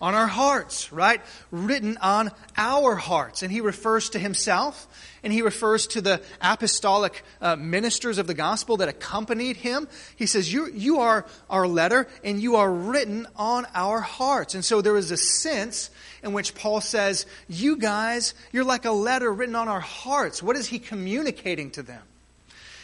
On 0.00 0.14
our 0.14 0.26
hearts, 0.26 0.92
right? 0.92 1.20
Written 1.50 1.96
on 1.98 2.30
our 2.56 2.94
hearts. 2.94 3.42
And 3.42 3.50
he 3.50 3.60
refers 3.60 4.10
to 4.10 4.18
himself 4.18 4.86
and 5.22 5.32
he 5.32 5.42
refers 5.42 5.86
to 5.88 6.00
the 6.00 6.22
apostolic 6.40 7.24
uh, 7.40 7.56
ministers 7.56 8.18
of 8.18 8.26
the 8.26 8.34
gospel 8.34 8.76
that 8.78 8.88
accompanied 8.88 9.56
him. 9.56 9.88
He 10.14 10.26
says, 10.26 10.52
you, 10.52 10.70
you 10.72 11.00
are 11.00 11.26
our 11.50 11.66
letter 11.66 12.06
and 12.22 12.40
you 12.40 12.56
are 12.56 12.70
written 12.70 13.26
on 13.36 13.66
our 13.74 14.00
hearts. 14.00 14.54
And 14.54 14.64
so 14.64 14.80
there 14.80 14.96
is 14.96 15.10
a 15.10 15.16
sense 15.16 15.90
in 16.22 16.32
which 16.32 16.54
Paul 16.54 16.80
says, 16.80 17.26
You 17.48 17.76
guys, 17.76 18.34
you're 18.52 18.64
like 18.64 18.84
a 18.84 18.92
letter 18.92 19.32
written 19.32 19.54
on 19.54 19.68
our 19.68 19.80
hearts. 19.80 20.42
What 20.42 20.56
is 20.56 20.68
he 20.68 20.78
communicating 20.78 21.70
to 21.72 21.82
them? 21.82 22.02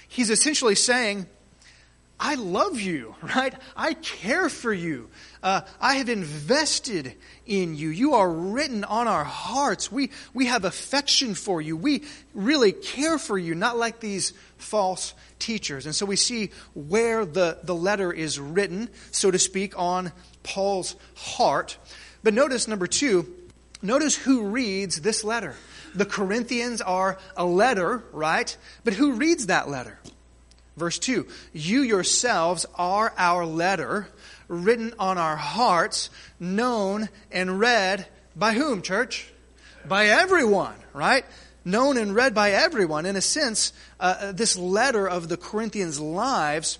He's 0.08 0.30
essentially 0.30 0.74
saying, 0.74 1.26
I 2.24 2.36
love 2.36 2.80
you, 2.80 3.16
right? 3.34 3.52
I 3.76 3.94
care 3.94 4.48
for 4.48 4.72
you. 4.72 5.10
Uh, 5.42 5.62
I 5.80 5.96
have 5.96 6.08
invested 6.08 7.16
in 7.44 7.74
you. 7.74 7.88
You 7.88 8.14
are 8.14 8.30
written 8.30 8.84
on 8.84 9.08
our 9.08 9.24
hearts. 9.24 9.90
We, 9.90 10.10
we 10.32 10.46
have 10.46 10.64
affection 10.64 11.34
for 11.34 11.60
you. 11.60 11.76
We 11.76 12.04
really 12.32 12.70
care 12.70 13.18
for 13.18 13.36
you, 13.36 13.56
not 13.56 13.76
like 13.76 13.98
these 13.98 14.34
false 14.56 15.14
teachers. 15.40 15.84
And 15.84 15.94
so 15.96 16.06
we 16.06 16.14
see 16.14 16.50
where 16.74 17.26
the, 17.26 17.58
the 17.64 17.74
letter 17.74 18.12
is 18.12 18.38
written, 18.38 18.88
so 19.10 19.32
to 19.32 19.38
speak, 19.38 19.76
on 19.76 20.12
Paul's 20.44 20.94
heart. 21.16 21.76
But 22.22 22.34
notice, 22.34 22.68
number 22.68 22.86
two, 22.86 23.34
notice 23.82 24.14
who 24.14 24.44
reads 24.44 25.00
this 25.00 25.24
letter. 25.24 25.56
The 25.92 26.06
Corinthians 26.06 26.80
are 26.80 27.18
a 27.36 27.44
letter, 27.44 28.04
right? 28.12 28.56
But 28.84 28.94
who 28.94 29.14
reads 29.14 29.46
that 29.46 29.68
letter? 29.68 29.98
Verse 30.76 30.98
2 30.98 31.26
You 31.52 31.82
yourselves 31.82 32.66
are 32.74 33.12
our 33.16 33.44
letter, 33.44 34.08
written 34.48 34.94
on 34.98 35.18
our 35.18 35.36
hearts, 35.36 36.10
known 36.40 37.08
and 37.30 37.58
read 37.60 38.06
by 38.36 38.52
whom, 38.52 38.82
church? 38.82 39.30
By 39.86 40.06
everyone, 40.06 40.74
right? 40.92 41.24
Known 41.64 41.96
and 41.96 42.14
read 42.14 42.34
by 42.34 42.52
everyone. 42.52 43.06
In 43.06 43.16
a 43.16 43.20
sense, 43.20 43.72
uh, 44.00 44.16
uh, 44.18 44.32
this 44.32 44.56
letter 44.56 45.08
of 45.08 45.28
the 45.28 45.36
Corinthians' 45.36 46.00
lives, 46.00 46.78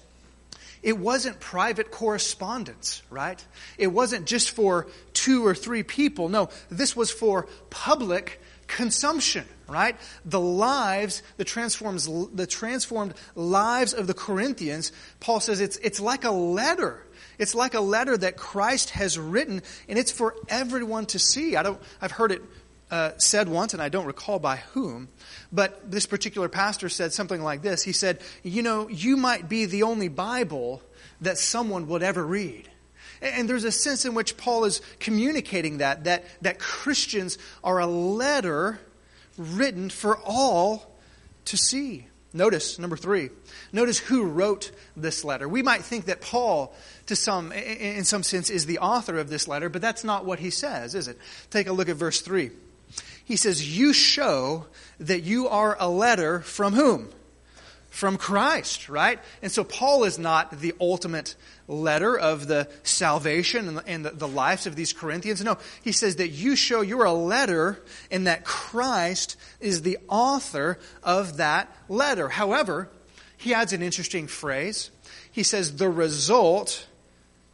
it 0.83 0.99
wasn't 0.99 1.39
private 1.39 1.91
correspondence, 1.91 3.03
right? 3.11 3.45
It 3.79 3.89
wasn't 3.89 4.27
just 4.27 4.51
for 4.51 4.89
two 5.13 5.47
or 5.47 5.55
three 5.55 5.83
people. 5.85 6.29
No, 6.29 6.49
this 6.71 6.97
was 6.97 7.11
for 7.11 7.47
public 7.71 8.41
consumption, 8.77 9.45
right? 9.69 9.97
The 10.25 10.41
lives, 10.41 11.23
the 11.37 11.45
transforms, 11.45 12.09
the 12.33 12.47
transformed 12.47 13.15
lives 13.35 13.93
of 13.93 14.07
the 14.07 14.15
Corinthians, 14.15 14.93
Paul 15.21 15.41
says 15.41 15.61
it's, 15.61 15.77
it's 15.79 16.01
like 16.01 16.25
a 16.25 16.31
letter. 16.31 17.07
It's 17.39 17.55
like 17.55 17.75
a 17.75 17.81
letter 17.81 18.17
that 18.17 18.37
Christ 18.37 18.91
has 18.91 19.19
written, 19.19 19.63
and 19.89 19.99
it's 19.99 20.13
for 20.13 20.35
everyone 20.49 21.07
to 21.07 21.19
see. 21.19 21.57
I 21.57 21.63
don't, 21.63 21.81
I've 22.01 22.13
heard 22.13 22.33
it 22.33 22.43
uh, 22.91 23.13
said 23.19 23.49
once, 23.49 23.73
and 23.73 23.83
I 23.83 23.89
don't 23.89 24.07
recall 24.07 24.39
by 24.39 24.57
whom, 24.57 25.09
but 25.51 25.91
this 25.91 26.07
particular 26.07 26.49
pastor 26.49 26.89
said 26.89 27.13
something 27.13 27.43
like 27.43 27.63
this. 27.63 27.83
He 27.83 27.93
said, 27.93 28.21
You 28.43 28.63
know, 28.63 28.89
you 28.89 29.17
might 29.17 29.49
be 29.49 29.65
the 29.65 29.83
only 29.83 30.09
Bible 30.09 30.83
that 31.21 31.39
someone 31.39 31.89
would 31.89 32.03
ever 32.03 32.25
read. 32.25 32.69
And 33.23 33.49
there's 33.49 33.65
a 33.65 33.73
sense 33.73 34.05
in 34.05 34.15
which 34.15 34.37
Paul 34.37 34.65
is 34.65 34.83
communicating 34.99 35.79
that, 35.79 36.05
that, 36.05 36.25
that 36.43 36.59
Christians 36.59 37.39
are 37.63 37.79
a 37.79 37.87
letter 37.87 38.81
written 39.39 39.91
for 39.91 40.19
all 40.19 40.99
to 41.47 41.57
see. 41.57 42.09
Notice, 42.35 42.79
number 42.79 42.97
three, 42.97 43.29
notice 43.73 43.99
who 43.99 44.25
wrote 44.25 44.73
this 44.97 45.23
letter. 45.23 45.47
We 45.47 45.63
might 45.63 45.83
think 45.83 46.07
that 46.07 46.23
Paul, 46.23 46.75
to 47.07 47.15
some, 47.15 47.53
in 47.53 48.05
some 48.05 48.23
sense, 48.23 48.49
is 48.49 48.65
the 48.67 48.79
author 48.79 49.19
of 49.19 49.29
this 49.29 49.47
letter, 49.47 49.69
but 49.69 49.83
that's 49.83 50.03
not 50.03 50.25
what 50.25 50.39
he 50.39 50.51
says, 50.51 50.95
is 50.95 51.09
it? 51.09 51.19
Take 51.51 51.67
a 51.67 51.73
look 51.73 51.91
at 51.91 51.97
verse 51.97 52.23
three. 52.23 52.51
He 53.25 53.37
says, 53.37 53.79
You 53.79 53.93
show 53.93 54.67
that 54.99 55.23
you 55.23 55.49
are 55.49 55.77
a 55.79 55.89
letter 55.89 56.41
from 56.41 56.73
whom? 56.73 57.11
From 57.93 58.17
Christ, 58.17 58.89
right? 58.89 59.19
And 59.43 59.53
so 59.53 59.65
Paul 59.65 60.05
is 60.05 60.19
not 60.19 60.61
the 60.61 60.73
ultimate 60.81 61.37
letter 61.69 62.19
of 62.19 62.47
the 62.47 62.67
salvation 62.85 63.79
and 63.87 64.07
the, 64.07 64.27
lives 64.27 64.67
of 64.67 64.77
these 64.77 64.95
Corinthians. 64.95 65.45
No, 65.45 65.59
he 65.85 65.93
says 65.93 66.17
that 66.17 66.29
you 66.29 66.57
show 66.57 66.81
you're 66.81 67.05
a 67.05 67.13
letter 67.13 67.83
and 68.11 68.27
that 68.27 68.45
Christ 68.45 69.37
is 69.61 69.83
the 69.83 69.99
author 70.09 70.79
of 71.03 71.37
that 71.37 71.71
letter. 71.91 72.31
However, 72.31 72.89
he 73.37 73.53
adds 73.53 73.75
an 73.75 73.83
interesting 73.83 74.27
phrase. 74.27 74.91
He 75.31 75.43
says, 75.43 75.77
the 75.77 75.91
result 75.91 76.87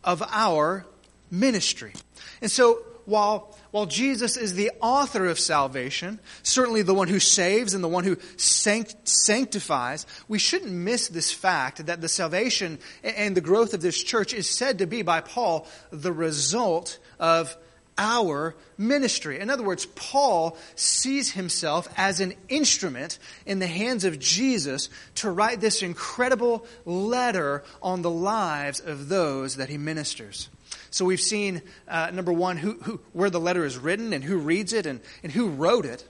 of 0.04 0.22
our 0.22 0.86
ministry. 1.32 1.94
And 2.40 2.48
so 2.48 2.84
while 3.06 3.57
while 3.70 3.86
Jesus 3.86 4.36
is 4.36 4.54
the 4.54 4.70
author 4.80 5.26
of 5.26 5.38
salvation, 5.38 6.20
certainly 6.42 6.82
the 6.82 6.94
one 6.94 7.08
who 7.08 7.20
saves 7.20 7.74
and 7.74 7.84
the 7.84 7.88
one 7.88 8.04
who 8.04 8.16
sanctifies, 8.36 10.06
we 10.26 10.38
shouldn't 10.38 10.72
miss 10.72 11.08
this 11.08 11.32
fact 11.32 11.86
that 11.86 12.00
the 12.00 12.08
salvation 12.08 12.78
and 13.02 13.36
the 13.36 13.40
growth 13.40 13.74
of 13.74 13.82
this 13.82 14.02
church 14.02 14.32
is 14.32 14.48
said 14.48 14.78
to 14.78 14.86
be 14.86 15.02
by 15.02 15.20
Paul 15.20 15.66
the 15.90 16.12
result 16.12 16.98
of 17.18 17.56
our 17.98 18.54
ministry. 18.78 19.40
In 19.40 19.50
other 19.50 19.64
words, 19.64 19.84
Paul 19.86 20.56
sees 20.76 21.32
himself 21.32 21.88
as 21.96 22.20
an 22.20 22.34
instrument 22.48 23.18
in 23.44 23.58
the 23.58 23.66
hands 23.66 24.04
of 24.04 24.20
Jesus 24.20 24.88
to 25.16 25.30
write 25.30 25.60
this 25.60 25.82
incredible 25.82 26.64
letter 26.84 27.64
on 27.82 28.02
the 28.02 28.10
lives 28.10 28.78
of 28.80 29.08
those 29.08 29.56
that 29.56 29.68
he 29.68 29.76
ministers. 29.78 30.48
So 30.90 31.04
we've 31.04 31.20
seen, 31.20 31.62
uh, 31.86 32.10
number 32.12 32.32
one, 32.32 32.56
who, 32.56 32.74
who, 32.82 33.00
where 33.12 33.30
the 33.30 33.40
letter 33.40 33.64
is 33.64 33.76
written 33.76 34.12
and 34.12 34.24
who 34.24 34.38
reads 34.38 34.72
it 34.72 34.86
and, 34.86 35.00
and 35.22 35.32
who 35.32 35.48
wrote 35.48 35.84
it. 35.84 36.04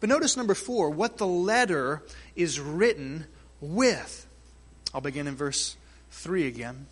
But 0.00 0.08
notice 0.08 0.36
number 0.36 0.54
four, 0.54 0.90
what 0.90 1.18
the 1.18 1.26
letter 1.26 2.02
is 2.34 2.60
written 2.60 3.26
with. 3.60 4.26
I'll 4.94 5.00
begin 5.00 5.26
in 5.26 5.36
verse 5.36 5.76
3 6.10 6.46
again. 6.46 6.86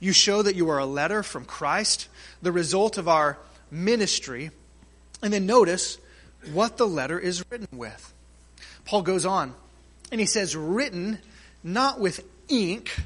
You 0.00 0.12
show 0.12 0.42
that 0.42 0.54
you 0.54 0.68
are 0.70 0.78
a 0.78 0.86
letter 0.86 1.22
from 1.22 1.44
Christ, 1.44 2.08
the 2.42 2.52
result 2.52 2.98
of 2.98 3.08
our 3.08 3.38
ministry. 3.70 4.50
And 5.22 5.32
then 5.32 5.46
notice 5.46 5.98
what 6.52 6.76
the 6.76 6.86
letter 6.86 7.18
is 7.18 7.44
written 7.50 7.78
with. 7.78 8.12
Paul 8.84 9.02
goes 9.02 9.26
on 9.26 9.54
and 10.10 10.20
he 10.20 10.26
says, 10.26 10.56
written 10.56 11.18
not 11.62 12.00
with 12.00 12.24
ink, 12.48 13.04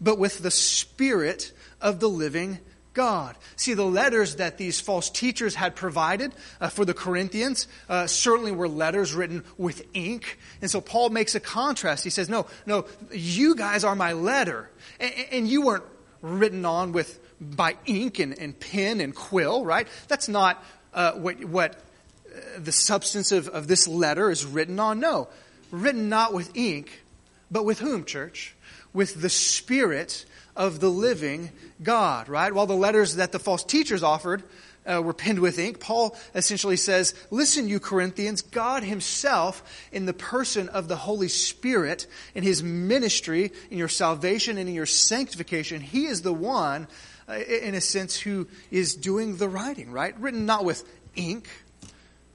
but 0.00 0.18
with 0.18 0.40
the 0.40 0.50
Spirit 0.50 1.52
of 1.80 2.00
the 2.00 2.08
living 2.08 2.58
God. 2.94 3.36
See, 3.56 3.74
the 3.74 3.84
letters 3.84 4.36
that 4.36 4.56
these 4.56 4.80
false 4.80 5.10
teachers 5.10 5.56
had 5.56 5.74
provided 5.74 6.32
uh, 6.60 6.68
for 6.68 6.84
the 6.84 6.94
Corinthians 6.94 7.66
uh, 7.88 8.06
certainly 8.06 8.52
were 8.52 8.68
letters 8.68 9.12
written 9.12 9.44
with 9.58 9.84
ink. 9.94 10.38
And 10.62 10.70
so 10.70 10.80
Paul 10.80 11.10
makes 11.10 11.34
a 11.34 11.40
contrast. 11.40 12.04
He 12.04 12.10
says, 12.10 12.28
No, 12.28 12.46
no, 12.66 12.86
you 13.12 13.56
guys 13.56 13.84
are 13.84 13.96
my 13.96 14.12
letter. 14.12 14.70
And, 15.00 15.12
and 15.32 15.48
you 15.48 15.62
weren't 15.62 15.84
written 16.22 16.64
on 16.64 16.92
with 16.92 17.20
by 17.40 17.76
ink 17.84 18.20
and, 18.20 18.38
and 18.38 18.58
pen 18.58 19.00
and 19.00 19.14
quill, 19.14 19.64
right? 19.64 19.88
That's 20.08 20.28
not 20.28 20.64
uh, 20.94 21.12
what, 21.12 21.44
what 21.44 21.74
uh, 21.74 22.38
the 22.58 22.72
substance 22.72 23.32
of, 23.32 23.48
of 23.48 23.66
this 23.66 23.88
letter 23.88 24.30
is 24.30 24.46
written 24.46 24.78
on. 24.78 25.00
No. 25.00 25.28
Written 25.70 26.08
not 26.08 26.32
with 26.32 26.56
ink, 26.56 27.02
but 27.50 27.64
with 27.64 27.80
whom, 27.80 28.04
church? 28.04 28.54
With 28.92 29.20
the 29.20 29.28
Spirit 29.28 30.24
of 30.56 30.80
the 30.80 30.90
living 30.90 31.50
God, 31.82 32.28
right? 32.28 32.52
While 32.52 32.66
the 32.66 32.76
letters 32.76 33.16
that 33.16 33.32
the 33.32 33.38
false 33.38 33.64
teachers 33.64 34.02
offered 34.02 34.42
uh, 34.86 35.02
were 35.02 35.14
penned 35.14 35.38
with 35.38 35.58
ink, 35.58 35.80
Paul 35.80 36.16
essentially 36.34 36.76
says, 36.76 37.14
Listen, 37.30 37.68
you 37.68 37.80
Corinthians, 37.80 38.42
God 38.42 38.82
Himself, 38.82 39.62
in 39.92 40.06
the 40.06 40.12
person 40.12 40.68
of 40.68 40.88
the 40.88 40.96
Holy 40.96 41.28
Spirit, 41.28 42.06
in 42.34 42.42
His 42.42 42.62
ministry, 42.62 43.52
in 43.70 43.78
your 43.78 43.88
salvation, 43.88 44.58
and 44.58 44.68
in 44.68 44.74
your 44.74 44.86
sanctification, 44.86 45.80
He 45.80 46.06
is 46.06 46.22
the 46.22 46.34
one, 46.34 46.86
uh, 47.28 47.34
in 47.34 47.74
a 47.74 47.80
sense, 47.80 48.18
who 48.18 48.46
is 48.70 48.94
doing 48.94 49.36
the 49.36 49.48
writing, 49.48 49.90
right? 49.90 50.18
Written 50.20 50.46
not 50.46 50.64
with 50.64 50.84
ink, 51.16 51.48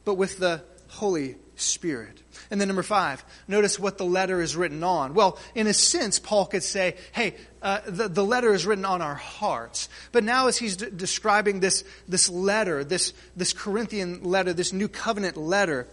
but 0.03 0.15
with 0.15 0.39
the 0.39 0.63
Holy 0.87 1.35
Spirit. 1.61 2.21
And 2.51 2.59
then 2.59 2.67
number 2.67 2.83
five, 2.83 3.23
notice 3.47 3.79
what 3.79 3.97
the 3.97 4.05
letter 4.05 4.41
is 4.41 4.55
written 4.55 4.83
on. 4.83 5.13
Well, 5.13 5.37
in 5.53 5.67
a 5.67 5.73
sense, 5.73 6.19
Paul 6.19 6.45
could 6.45 6.63
say, 6.63 6.95
hey, 7.11 7.35
uh, 7.61 7.81
the, 7.85 8.07
the 8.07 8.23
letter 8.23 8.53
is 8.53 8.65
written 8.65 8.85
on 8.85 9.01
our 9.01 9.15
hearts. 9.15 9.89
But 10.11 10.23
now 10.23 10.47
as 10.47 10.57
he's 10.57 10.77
d- 10.77 10.87
describing 10.95 11.59
this, 11.59 11.83
this 12.07 12.29
letter, 12.29 12.83
this, 12.83 13.13
this 13.35 13.53
Corinthian 13.53 14.23
letter, 14.23 14.53
this 14.53 14.73
new 14.73 14.87
covenant 14.87 15.37
letter, 15.37 15.87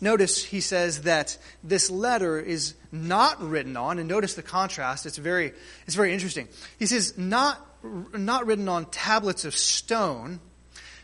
notice 0.00 0.44
he 0.44 0.60
says 0.60 1.02
that 1.02 1.36
this 1.64 1.90
letter 1.90 2.38
is 2.38 2.74
not 2.92 3.42
written 3.42 3.76
on, 3.76 3.98
and 3.98 4.08
notice 4.08 4.34
the 4.34 4.42
contrast, 4.42 5.06
it's 5.06 5.18
very, 5.18 5.52
it's 5.86 5.96
very 5.96 6.12
interesting. 6.12 6.46
He 6.78 6.86
says, 6.86 7.18
not, 7.18 7.66
not 8.12 8.46
written 8.46 8.68
on 8.68 8.84
tablets 8.86 9.44
of 9.44 9.56
stone. 9.56 10.40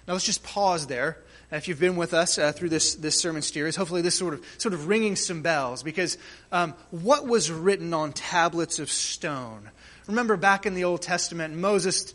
Now 0.07 0.13
let's 0.13 0.27
just 0.27 0.45
pause 0.45 0.87
there 0.87 1.19
if 1.53 1.69
you've 1.69 1.81
been 1.81 1.97
with 1.97 2.13
us 2.13 2.39
uh, 2.39 2.53
through 2.53 2.71
this, 2.71 2.97
this 2.97 3.19
sermon 3.19 3.43
series, 3.43 3.77
hopefully 3.77 4.03
this 4.03 4.17
sort 4.17 4.35
of 4.35 4.45
sort 4.59 4.75
of 4.75 4.89
ringing 4.89 5.15
some 5.15 5.43
bells 5.43 5.83
because 5.83 6.19
um, 6.51 6.75
what 6.91 7.27
was 7.27 7.51
written 7.51 7.95
on 7.95 8.13
tablets 8.13 8.79
of 8.79 8.91
stone? 8.91 9.71
Remember 10.07 10.37
back 10.37 10.67
in 10.67 10.75
the 10.75 10.85
Old 10.85 11.03
Testament, 11.03 11.55
Moses, 11.55 12.13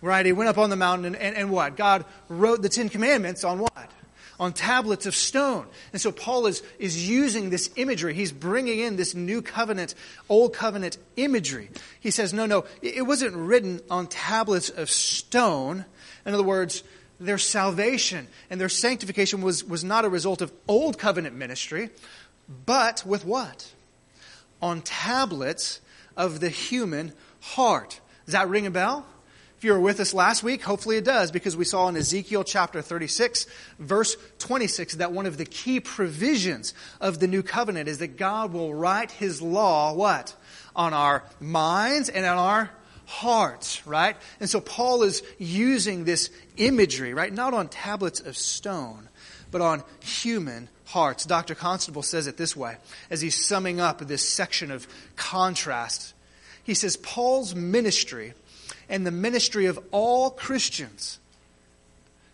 right? 0.00 0.24
He 0.24 0.32
went 0.32 0.48
up 0.48 0.58
on 0.58 0.70
the 0.70 0.76
mountain 0.76 1.06
and, 1.06 1.16
and, 1.16 1.36
and 1.36 1.50
what? 1.50 1.76
God 1.76 2.04
wrote 2.28 2.62
the 2.62 2.68
Ten 2.68 2.88
Commandments 2.88 3.44
on 3.44 3.58
what? 3.58 3.90
On 4.38 4.54
tablets 4.54 5.04
of 5.04 5.14
stone. 5.14 5.66
And 5.92 6.00
so 6.00 6.10
Paul 6.10 6.46
is, 6.46 6.62
is 6.78 7.06
using 7.08 7.50
this 7.50 7.70
imagery. 7.76 8.14
He's 8.14 8.32
bringing 8.32 8.78
in 8.78 8.96
this 8.96 9.14
new 9.14 9.42
covenant, 9.42 9.94
old 10.30 10.54
covenant 10.54 10.96
imagery. 11.16 11.68
He 12.00 12.10
says, 12.10 12.32
no, 12.32 12.46
no, 12.46 12.64
it 12.80 13.06
wasn't 13.06 13.36
written 13.36 13.82
on 13.90 14.06
tablets 14.06 14.70
of 14.70 14.88
stone. 14.88 15.84
In 16.24 16.32
other 16.32 16.42
words, 16.42 16.82
their 17.20 17.38
salvation 17.38 18.26
and 18.48 18.60
their 18.60 18.68
sanctification 18.68 19.42
was, 19.42 19.62
was 19.62 19.84
not 19.84 20.04
a 20.04 20.08
result 20.08 20.40
of 20.40 20.52
old 20.66 20.98
covenant 20.98 21.36
ministry, 21.36 21.90
but 22.66 23.04
with 23.06 23.24
what? 23.24 23.72
On 24.62 24.80
tablets 24.80 25.80
of 26.16 26.40
the 26.40 26.48
human 26.48 27.12
heart. 27.40 28.00
Does 28.24 28.32
that 28.32 28.48
ring 28.48 28.66
a 28.66 28.70
bell? 28.70 29.06
If 29.58 29.64
you 29.64 29.72
were 29.74 29.80
with 29.80 30.00
us 30.00 30.14
last 30.14 30.42
week, 30.42 30.62
hopefully 30.62 30.96
it 30.96 31.04
does, 31.04 31.30
because 31.30 31.54
we 31.54 31.66
saw 31.66 31.86
in 31.88 31.96
Ezekiel 31.96 32.44
chapter 32.44 32.80
36, 32.80 33.46
verse 33.78 34.16
26, 34.38 34.94
that 34.94 35.12
one 35.12 35.26
of 35.26 35.36
the 35.36 35.44
key 35.44 35.80
provisions 35.80 36.72
of 36.98 37.18
the 37.20 37.26
new 37.26 37.42
covenant 37.42 37.86
is 37.86 37.98
that 37.98 38.16
God 38.16 38.54
will 38.54 38.72
write 38.72 39.10
his 39.10 39.42
law, 39.42 39.92
what? 39.92 40.34
On 40.74 40.94
our 40.94 41.24
minds 41.40 42.08
and 42.08 42.24
on 42.24 42.38
our 42.38 42.70
hearts, 43.10 43.84
right? 43.88 44.16
And 44.38 44.48
so 44.48 44.60
Paul 44.60 45.02
is 45.02 45.22
using 45.36 46.04
this 46.04 46.30
imagery, 46.56 47.12
right? 47.12 47.32
Not 47.32 47.52
on 47.52 47.66
tablets 47.68 48.20
of 48.20 48.36
stone, 48.36 49.08
but 49.50 49.60
on 49.60 49.82
human 49.98 50.68
hearts. 50.84 51.26
Dr. 51.26 51.56
Constable 51.56 52.02
says 52.02 52.28
it 52.28 52.36
this 52.36 52.54
way 52.54 52.76
as 53.10 53.20
he's 53.20 53.34
summing 53.34 53.80
up 53.80 53.98
this 53.98 54.26
section 54.28 54.70
of 54.70 54.86
contrast. 55.16 56.14
He 56.62 56.74
says, 56.74 56.96
Paul's 56.96 57.52
ministry 57.52 58.32
and 58.88 59.04
the 59.04 59.10
ministry 59.10 59.66
of 59.66 59.80
all 59.90 60.30
Christians, 60.30 61.18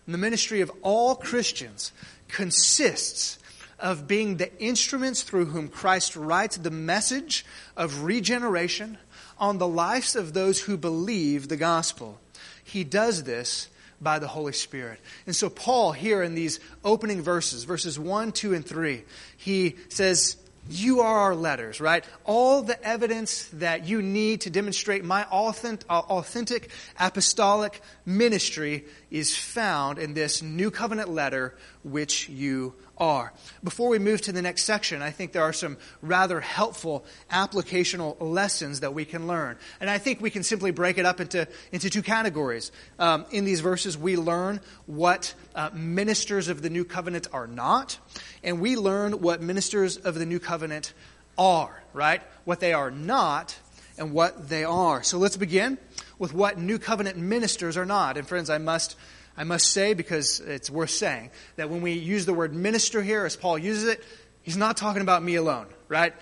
the 0.07 0.19
ministry 0.19 0.61
of 0.61 0.71
all 0.83 1.15
Christians 1.15 1.91
consists 2.29 3.39
of 3.79 4.07
being 4.07 4.37
the 4.37 4.55
instruments 4.59 5.23
through 5.23 5.47
whom 5.47 5.69
Christ 5.69 6.17
writes 6.17 6.59
the 6.59 6.71
message 6.71 7.47
of 7.77 8.03
regeneration 8.03 8.99
on 9.39 9.59
the 9.59 9.69
lives 9.69 10.17
of 10.17 10.33
those 10.33 10.61
who 10.61 10.77
believe 10.77 11.49
the 11.49 11.57
gospel. 11.57 12.21
He 12.65 12.85
does 12.85 13.25
this 13.25 13.69
by 14.01 14.19
the 14.19 14.29
Holy 14.29 14.53
Spirit. 14.53 15.01
And 15.27 15.35
so, 15.35 15.49
Paul, 15.49 15.93
here 15.93 16.23
in 16.23 16.35
these 16.35 16.61
opening 16.85 17.23
verses, 17.23 17.65
verses 17.65 17.99
1, 17.99 18.33
2, 18.33 18.55
and 18.55 18.67
3, 18.67 19.03
he 19.37 19.77
says, 19.89 20.37
You 20.69 21.01
are 21.01 21.19
our 21.19 21.35
letters, 21.35 21.81
right? 21.81 22.05
All 22.25 22.63
the 22.63 22.83
evidence 22.83 23.47
that 23.55 23.87
you 23.87 24.03
need 24.03 24.43
to 24.43 24.51
demonstrate 24.51 25.05
my 25.05 25.25
authentic, 25.25 25.89
authentic 25.89 26.71
apostolic 26.99 27.81
ministry 28.05 28.85
is 29.11 29.37
found 29.37 29.99
in 29.99 30.15
this 30.15 30.43
new 30.43 30.71
covenant 30.71 31.09
letter 31.09 31.55
which 31.83 32.29
you 32.29 32.75
are. 32.99 33.33
Before 33.63 33.89
we 33.89 33.99
move 33.99 34.21
to 34.23 34.33
the 34.33 34.43
next 34.43 34.65
section, 34.65 35.03
I 35.03 35.11
think 35.11 35.33
there 35.33 35.43
are 35.43 35.53
some 35.53 35.77
rather 36.03 36.41
helpful 36.41 37.05
applicational 37.31 38.17
lessons 38.21 38.81
that 38.81 38.95
we 38.95 39.05
can 39.05 39.27
learn. 39.27 39.57
And 39.81 39.91
I 39.91 39.99
think 39.99 40.21
we 40.21 40.31
can 40.31 40.43
simply 40.43 40.71
break 40.71 40.99
it 40.99 41.07
up 41.07 41.21
into, 41.21 41.47
into 41.73 41.91
two 41.91 42.03
categories. 42.03 42.73
Um, 42.99 43.27
in 43.31 43.45
these 43.45 43.61
verses, 43.61 43.99
we 43.99 44.17
learn 44.17 44.61
what 44.87 45.35
uh, 45.55 45.71
ministers 45.73 46.49
of 46.49 46.63
the 46.63 46.71
new 46.71 46.85
covenant 46.85 47.29
are 47.33 47.47
not, 47.47 47.99
and 48.43 48.61
we 48.61 48.77
learn 48.77 49.21
what 49.21 49.43
ministers 49.43 49.97
of 49.97 50.15
the 50.15 50.27
new 50.27 50.41
covenant 50.41 50.93
are, 51.39 51.83
right? 51.93 52.23
What 52.45 52.61
they 52.61 52.73
are 52.73 52.91
not 52.91 53.59
and 53.99 54.13
what 54.13 54.49
they 54.49 54.65
are. 54.65 55.03
So 55.03 55.19
let's 55.19 55.37
begin 55.37 55.79
with 56.19 56.35
what 56.35 56.59
new 56.59 56.79
covenant 56.79 57.17
ministers 57.17 57.77
are 57.77 57.87
not. 57.87 58.17
And 58.17 58.27
friends, 58.27 58.51
I 58.51 58.59
must 58.59 58.97
I 59.37 59.45
must 59.45 59.73
say, 59.73 59.95
because 59.95 60.41
it's 60.41 60.71
worth 60.71 60.91
saying, 60.91 61.31
that 61.57 61.69
when 61.69 61.83
we 61.83 61.93
use 61.93 62.27
the 62.27 62.35
word 62.35 62.55
minister 62.55 63.03
here, 63.03 63.27
as 63.27 63.37
Paul 63.37 63.59
uses 63.59 63.85
it, 63.85 64.05
he's 64.43 64.57
not 64.57 64.77
talking 64.77 65.03
about 65.03 65.23
me 65.23 65.35
alone, 65.35 65.67
right? 65.89 66.15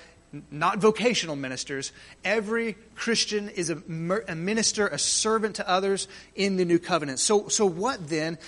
Not 0.51 0.79
vocational 0.79 1.37
ministers. 1.37 1.93
Every 2.25 2.77
Christian 2.97 3.51
is 3.51 3.71
a, 3.71 3.77
minister, 3.77 4.89
a 4.89 4.99
servant 4.99 5.57
to 5.57 5.69
others 5.69 6.09
in 6.35 6.57
the 6.57 6.65
new 6.65 6.81
covenant. 6.81 7.21
So, 7.21 7.49
so 7.49 7.67
what 7.67 8.09
then 8.09 8.39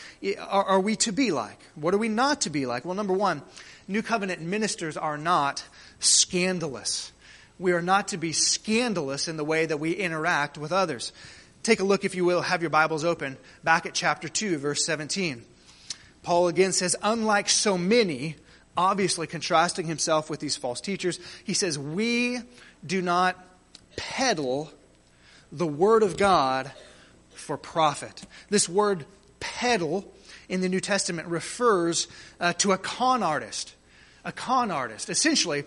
are, 0.41 0.65
are 0.65 0.81
we 0.81 0.97
to 0.97 1.13
be 1.13 1.31
like? 1.31 1.61
What 1.77 1.95
are 1.95 1.99
we 1.99 2.09
not 2.09 2.41
to 2.43 2.51
be 2.51 2.67
like? 2.67 2.85
Well, 2.85 2.95
number 2.95 3.13
one, 3.13 3.43
new 3.87 4.03
covenant 4.03 4.43
ministers 4.43 4.97
are 4.97 5.17
not 5.17 5.63
scandalous. 6.01 7.13
We 7.59 7.73
are 7.73 7.83
not 7.83 8.09
to 8.09 8.17
be 8.17 8.33
scandalous 8.33 9.29
in 9.29 9.37
the 9.37 9.45
way 9.45 9.67
that 9.67 9.79
we 9.79 9.93
interact 9.93 10.59
with 10.59 10.73
others. 10.73 11.13
Take 11.67 11.81
a 11.81 11.85
look, 11.85 12.05
if 12.05 12.15
you 12.15 12.25
will, 12.25 12.43
have 12.43 12.61
your 12.61 12.71
Bibles 12.71 13.03
open, 13.03 13.37
back 13.65 13.87
at 13.87 13.93
chapter 13.93 14.29
2, 14.29 14.59
verse 14.59 14.85
17. 14.85 15.45
Paul 16.23 16.47
again 16.47 16.71
says, 16.71 16.95
unlike 17.03 17.49
so 17.49 17.77
many, 17.77 18.37
obviously 18.77 19.27
contrasting 19.27 19.85
himself 19.85 20.31
with 20.31 20.39
these 20.39 20.57
false 20.57 20.81
teachers, 20.81 21.19
he 21.43 21.55
says, 21.55 21.77
We 21.77 22.39
do 22.87 23.03
not 23.03 23.45
peddle 23.97 24.71
the 25.51 25.67
word 25.67 26.05
of 26.05 26.17
God 26.17 26.71
for 27.35 27.57
profit. 27.57 28.23
This 28.49 28.69
word 28.69 29.05
peddle 29.41 30.15
in 30.49 30.61
the 30.61 30.69
New 30.69 30.81
Testament 30.81 31.27
refers 31.27 32.07
uh, 32.39 32.53
to 32.59 32.71
a 32.71 32.79
con 32.79 33.25
artist. 33.25 33.75
A 34.25 34.31
con 34.31 34.71
artist. 34.71 35.11
Essentially, 35.11 35.65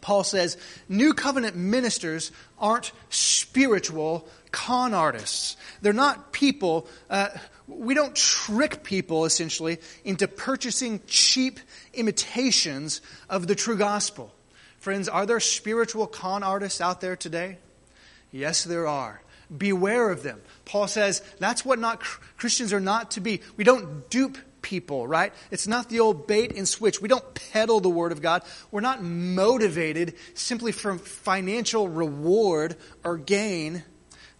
Paul 0.00 0.24
says 0.24 0.56
new 0.88 1.14
covenant 1.14 1.56
ministers 1.56 2.32
aren't 2.58 2.92
spiritual 3.10 4.28
con 4.50 4.94
artists. 4.94 5.56
They're 5.82 5.92
not 5.92 6.32
people, 6.32 6.86
uh, 7.10 7.28
we 7.66 7.94
don't 7.94 8.14
trick 8.14 8.84
people 8.84 9.24
essentially 9.24 9.78
into 10.04 10.28
purchasing 10.28 11.00
cheap 11.06 11.60
imitations 11.92 13.00
of 13.28 13.46
the 13.46 13.54
true 13.54 13.76
gospel. 13.76 14.34
Friends, 14.78 15.08
are 15.08 15.26
there 15.26 15.40
spiritual 15.40 16.06
con 16.06 16.42
artists 16.42 16.80
out 16.80 17.00
there 17.00 17.16
today? 17.16 17.58
Yes, 18.30 18.64
there 18.64 18.86
are. 18.86 19.22
Beware 19.56 20.10
of 20.10 20.22
them. 20.22 20.40
Paul 20.64 20.88
says 20.88 21.22
that's 21.38 21.64
what 21.64 21.78
not 21.78 22.02
Christians 22.36 22.72
are 22.72 22.80
not 22.80 23.12
to 23.12 23.20
be. 23.20 23.40
We 23.56 23.64
don't 23.64 24.10
dupe 24.10 24.38
people, 24.64 25.06
right? 25.06 25.32
It's 25.52 25.68
not 25.68 25.88
the 25.88 26.00
old 26.00 26.26
bait 26.26 26.56
and 26.56 26.66
switch. 26.66 27.00
We 27.00 27.08
don't 27.08 27.34
peddle 27.52 27.78
the 27.78 27.90
Word 27.90 28.10
of 28.10 28.20
God. 28.20 28.42
We're 28.72 28.80
not 28.80 29.02
motivated 29.02 30.14
simply 30.34 30.72
for 30.72 30.98
financial 30.98 31.86
reward 31.86 32.74
or 33.04 33.16
gain. 33.18 33.84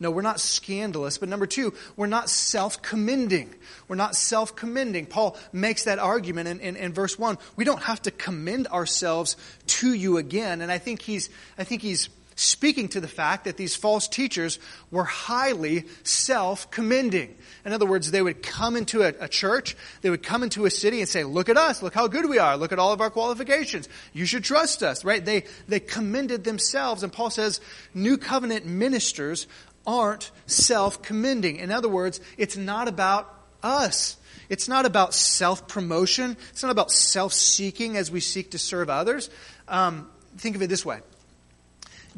No, 0.01 0.11
we're 0.11 0.23
not 0.23 0.41
scandalous. 0.41 1.19
But 1.19 1.29
number 1.29 1.47
two, 1.47 1.75
we're 1.97 2.07
not 2.07 2.29
self 2.29 2.83
commending. 2.83 3.55
We're 3.87 3.97
not 3.97 4.17
self 4.17 4.57
commending. 4.57 5.07
Paul 5.07 5.37
makes 5.53 5.85
that 5.85 6.01
argument 6.01 6.49
in, 6.49 6.61
in, 6.61 6.77
in, 6.77 6.93
verse 6.93 7.17
1. 7.19 7.39
We 7.55 7.65
don't 7.65 7.83
have 7.83 8.03
to 8.03 8.11
commend 8.11 8.67
ourselves 8.69 9.37
to 9.67 9.93
you 9.93 10.17
again. 10.17 10.63
And 10.63 10.73
I 10.73 10.79
think 10.79 11.03
he's, 11.03 11.31
I 11.57 11.65
think 11.65 11.83
he's 11.83 12.09
speaking 12.37 12.89
to 12.89 13.01
the 13.01 13.09
fact 13.09 13.45
that 13.45 13.57
these 13.57 13.77
false 13.77 14.09
teachers 14.09 14.59
were 14.91 15.05
highly 15.05 15.85
self 16.03 16.71
commending. 16.71 17.35
In 17.65 17.73
other 17.73 17.87
words, 17.87 18.11
they 18.11 18.23
would 18.23 18.43
come 18.43 18.77
into 18.77 19.03
a, 19.03 19.15
a, 19.21 19.29
church, 19.29 19.77
they 20.03 20.11
would 20.11 20.23
come 20.23 20.43
into 20.43 20.67
a 20.67 20.71
city 20.71 21.01
and 21.01 21.09
say, 21.09 21.25
Look 21.25 21.49
at 21.49 21.57
us, 21.57 21.83
look 21.83 21.95
how 21.95 22.09
good 22.09 22.29
we 22.29 22.39
are, 22.39 22.57
look 22.57 22.73
at 22.73 22.79
all 22.79 22.93
of 22.93 23.01
our 23.01 23.11
qualifications. 23.11 23.89
You 24.13 24.27
should 24.27 24.45
trust 24.45 24.83
us, 24.83 25.05
right? 25.05 25.25
They, 25.25 25.45
they 25.69 25.81
commended 25.81 26.45
themselves. 26.45 27.03
And 27.03 27.13
Paul 27.13 27.31
says, 27.31 27.61
New 27.95 28.19
covenant 28.19 28.67
ministers 28.67 29.47
aren't 29.87 30.31
self 30.47 31.03
commending. 31.03 31.57
In 31.57 31.71
other 31.71 31.89
words, 31.89 32.21
it's 32.37 32.57
not 32.57 32.89
about 32.89 33.33
us. 33.63 34.17
It's 34.49 34.69
not 34.69 34.87
about 34.87 35.15
self 35.15 35.69
promotion. 35.69 36.37
It's 36.51 36.63
not 36.63 36.73
about 36.73 36.91
self 36.91 37.33
seeking 37.33 37.97
as 37.97 38.11
we 38.11 38.21
seek 38.21 38.51
to 38.53 38.59
serve 38.59 38.91
others. 38.91 39.31
Um, 39.69 40.11
think 40.37 40.57
of 40.57 40.63
it 40.63 40.69
this 40.69 40.85
way 40.85 41.01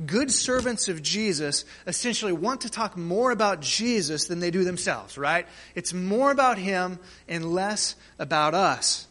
good 0.05 0.31
servants 0.31 0.89
of 0.89 1.03
Jesus 1.03 1.65
essentially 1.87 2.33
want 2.33 2.63
to 2.63 2.71
talk 2.71 2.97
more 2.97 3.31
about 3.31 3.61
Jesus 3.61 4.27
than 4.27 4.41
they 4.41 4.51
do 4.51 4.65
themselves, 4.65 5.17
right? 5.17 5.47
It's 5.75 5.93
more 5.93 6.31
about 6.31 6.59
Him 6.59 6.99
and 7.29 7.53
less 7.55 7.95
about 8.19 8.55
us. 8.55 9.07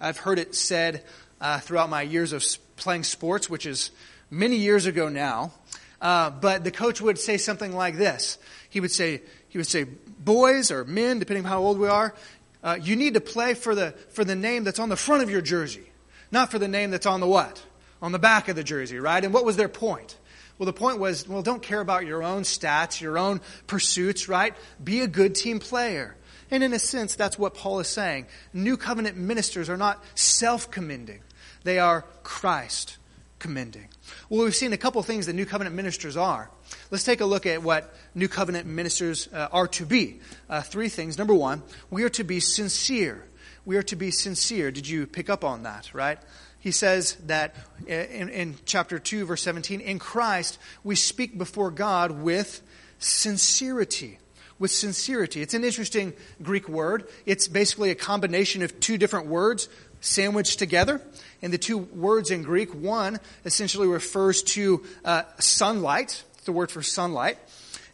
I've 0.00 0.18
heard 0.18 0.38
it 0.38 0.54
said 0.54 1.04
uh, 1.40 1.60
throughout 1.60 1.90
my 1.90 2.02
years 2.02 2.32
of 2.32 2.44
playing 2.76 3.04
sports, 3.04 3.48
which 3.48 3.66
is 3.66 3.90
many 4.30 4.56
years 4.56 4.86
ago 4.86 5.08
now. 5.08 5.52
Uh, 6.00 6.30
but 6.30 6.64
the 6.64 6.70
coach 6.70 7.00
would 7.00 7.18
say 7.18 7.36
something 7.36 7.74
like 7.74 7.96
this. 7.96 8.38
He 8.70 8.80
would 8.80 8.90
say, 8.90 9.22
he 9.48 9.58
would 9.58 9.66
say, 9.66 9.84
boys 9.84 10.70
or 10.70 10.84
men, 10.84 11.18
depending 11.18 11.44
on 11.44 11.50
how 11.50 11.60
old 11.60 11.78
we 11.78 11.88
are, 11.88 12.14
uh, 12.62 12.78
you 12.80 12.96
need 12.96 13.14
to 13.14 13.20
play 13.20 13.54
for 13.54 13.74
the, 13.74 13.92
for 14.10 14.24
the 14.24 14.34
name 14.34 14.64
that's 14.64 14.78
on 14.78 14.88
the 14.88 14.96
front 14.96 15.22
of 15.22 15.30
your 15.30 15.40
jersey, 15.40 15.90
not 16.30 16.50
for 16.50 16.58
the 16.58 16.68
name 16.68 16.90
that's 16.90 17.06
on 17.06 17.20
the 17.20 17.26
what? 17.26 17.62
On 18.02 18.12
the 18.12 18.18
back 18.18 18.48
of 18.48 18.56
the 18.56 18.64
jersey, 18.64 18.98
right? 18.98 19.24
And 19.24 19.32
what 19.32 19.44
was 19.44 19.56
their 19.56 19.68
point? 19.68 20.16
Well, 20.58 20.66
the 20.66 20.72
point 20.72 20.98
was, 20.98 21.26
well, 21.26 21.42
don't 21.42 21.62
care 21.62 21.80
about 21.80 22.04
your 22.04 22.22
own 22.22 22.42
stats, 22.42 23.00
your 23.00 23.16
own 23.16 23.40
pursuits, 23.66 24.28
right? 24.28 24.54
Be 24.82 25.00
a 25.00 25.06
good 25.06 25.34
team 25.34 25.58
player. 25.58 26.16
And 26.50 26.62
in 26.62 26.72
a 26.72 26.78
sense, 26.78 27.14
that's 27.14 27.38
what 27.38 27.54
Paul 27.54 27.80
is 27.80 27.88
saying. 27.88 28.26
New 28.52 28.76
covenant 28.76 29.16
ministers 29.16 29.70
are 29.70 29.76
not 29.76 30.04
self 30.14 30.70
commending, 30.70 31.20
they 31.64 31.78
are 31.78 32.04
Christ 32.22 32.98
commending. 33.38 33.88
Well, 34.28 34.44
we've 34.44 34.54
seen 34.54 34.72
a 34.72 34.76
couple 34.76 35.02
things 35.02 35.26
that 35.26 35.32
new 35.32 35.46
covenant 35.46 35.74
ministers 35.74 36.16
are. 36.16 36.50
Let's 36.90 37.04
take 37.04 37.20
a 37.20 37.24
look 37.24 37.46
at 37.46 37.62
what 37.62 37.94
new 38.14 38.28
covenant 38.28 38.66
ministers 38.66 39.28
uh, 39.32 39.48
are 39.50 39.68
to 39.68 39.86
be. 39.86 40.20
Uh, 40.48 40.60
three 40.60 40.88
things. 40.88 41.16
Number 41.16 41.34
one, 41.34 41.62
we 41.90 42.04
are 42.04 42.08
to 42.10 42.24
be 42.24 42.38
sincere. 42.38 43.24
We 43.64 43.76
are 43.76 43.82
to 43.84 43.96
be 43.96 44.10
sincere. 44.10 44.70
Did 44.70 44.88
you 44.88 45.06
pick 45.06 45.30
up 45.30 45.44
on 45.44 45.62
that, 45.64 45.92
right? 45.94 46.18
he 46.60 46.70
says 46.70 47.14
that 47.26 47.56
in, 47.86 48.28
in, 48.28 48.54
chapter 48.66 48.98
2, 48.98 49.24
verse 49.24 49.42
17, 49.42 49.80
in 49.80 49.98
Christ 49.98 50.58
we 50.84 50.94
speak 50.94 51.36
before 51.36 51.70
God 51.70 52.12
with 52.12 52.62
sincerity. 52.98 54.18
With 54.58 54.70
sincerity. 54.70 55.40
It's 55.40 55.54
an 55.54 55.64
interesting 55.64 56.12
Greek 56.42 56.68
word. 56.68 57.08
It's 57.24 57.48
basically 57.48 57.90
a 57.90 57.94
combination 57.94 58.62
of 58.62 58.78
two 58.78 58.98
different 58.98 59.26
words 59.26 59.70
sandwiched 60.02 60.58
together. 60.58 61.00
And 61.40 61.50
the 61.50 61.58
two 61.58 61.78
words 61.78 62.30
in 62.30 62.42
Greek, 62.42 62.74
one 62.74 63.20
essentially 63.46 63.88
refers 63.88 64.42
to 64.42 64.84
uh, 65.02 65.22
sunlight, 65.38 66.22
the 66.44 66.52
word 66.52 66.70
for 66.70 66.82
sunlight. 66.82 67.38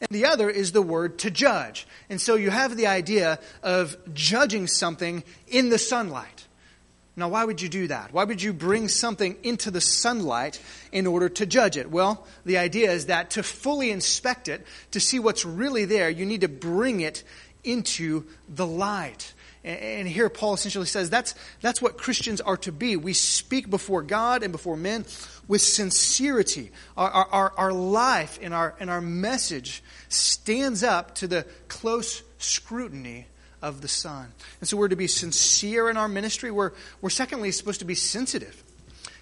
And 0.00 0.08
the 0.10 0.26
other 0.26 0.50
is 0.50 0.72
the 0.72 0.82
word 0.82 1.18
to 1.20 1.30
judge. 1.30 1.86
And 2.10 2.20
so 2.20 2.34
you 2.34 2.50
have 2.50 2.76
the 2.76 2.86
idea 2.86 3.38
of 3.62 3.96
judging 4.12 4.66
something 4.66 5.24
in 5.48 5.70
the 5.70 5.78
sunlight. 5.78 6.46
Now, 7.18 7.30
why 7.30 7.46
would 7.46 7.62
you 7.62 7.70
do 7.70 7.88
that? 7.88 8.12
Why 8.12 8.24
would 8.24 8.42
you 8.42 8.52
bring 8.52 8.88
something 8.88 9.36
into 9.42 9.70
the 9.70 9.80
sunlight 9.80 10.60
in 10.92 11.06
order 11.06 11.30
to 11.30 11.46
judge 11.46 11.78
it? 11.78 11.90
Well, 11.90 12.26
the 12.44 12.58
idea 12.58 12.92
is 12.92 13.06
that 13.06 13.30
to 13.30 13.42
fully 13.42 13.90
inspect 13.90 14.48
it, 14.48 14.66
to 14.90 15.00
see 15.00 15.18
what's 15.18 15.46
really 15.46 15.86
there, 15.86 16.10
you 16.10 16.26
need 16.26 16.42
to 16.42 16.48
bring 16.48 17.00
it 17.00 17.24
into 17.64 18.26
the 18.48 18.66
light. 18.66 19.32
And 19.66 20.06
here 20.06 20.28
Paul 20.28 20.54
essentially 20.54 20.86
says 20.86 21.10
that's, 21.10 21.34
that's 21.60 21.82
what 21.82 21.98
Christians 21.98 22.40
are 22.40 22.56
to 22.58 22.70
be. 22.70 22.96
We 22.96 23.12
speak 23.12 23.68
before 23.68 24.00
God 24.02 24.44
and 24.44 24.52
before 24.52 24.76
men 24.76 25.04
with 25.48 25.60
sincerity. 25.60 26.70
Our, 26.96 27.10
our, 27.10 27.52
our 27.56 27.72
life 27.72 28.38
and 28.40 28.54
our, 28.54 28.76
and 28.78 28.88
our 28.88 29.00
message 29.00 29.82
stands 30.08 30.84
up 30.84 31.16
to 31.16 31.26
the 31.26 31.46
close 31.66 32.22
scrutiny 32.38 33.26
of 33.60 33.80
the 33.80 33.88
sun. 33.88 34.32
And 34.60 34.68
so 34.68 34.76
we're 34.76 34.86
to 34.86 34.96
be 34.96 35.08
sincere 35.08 35.90
in 35.90 35.96
our 35.96 36.08
ministry. 36.08 36.52
We're, 36.52 36.70
we're 37.00 37.10
secondly 37.10 37.50
supposed 37.50 37.80
to 37.80 37.86
be 37.86 37.96
sensitive. 37.96 38.62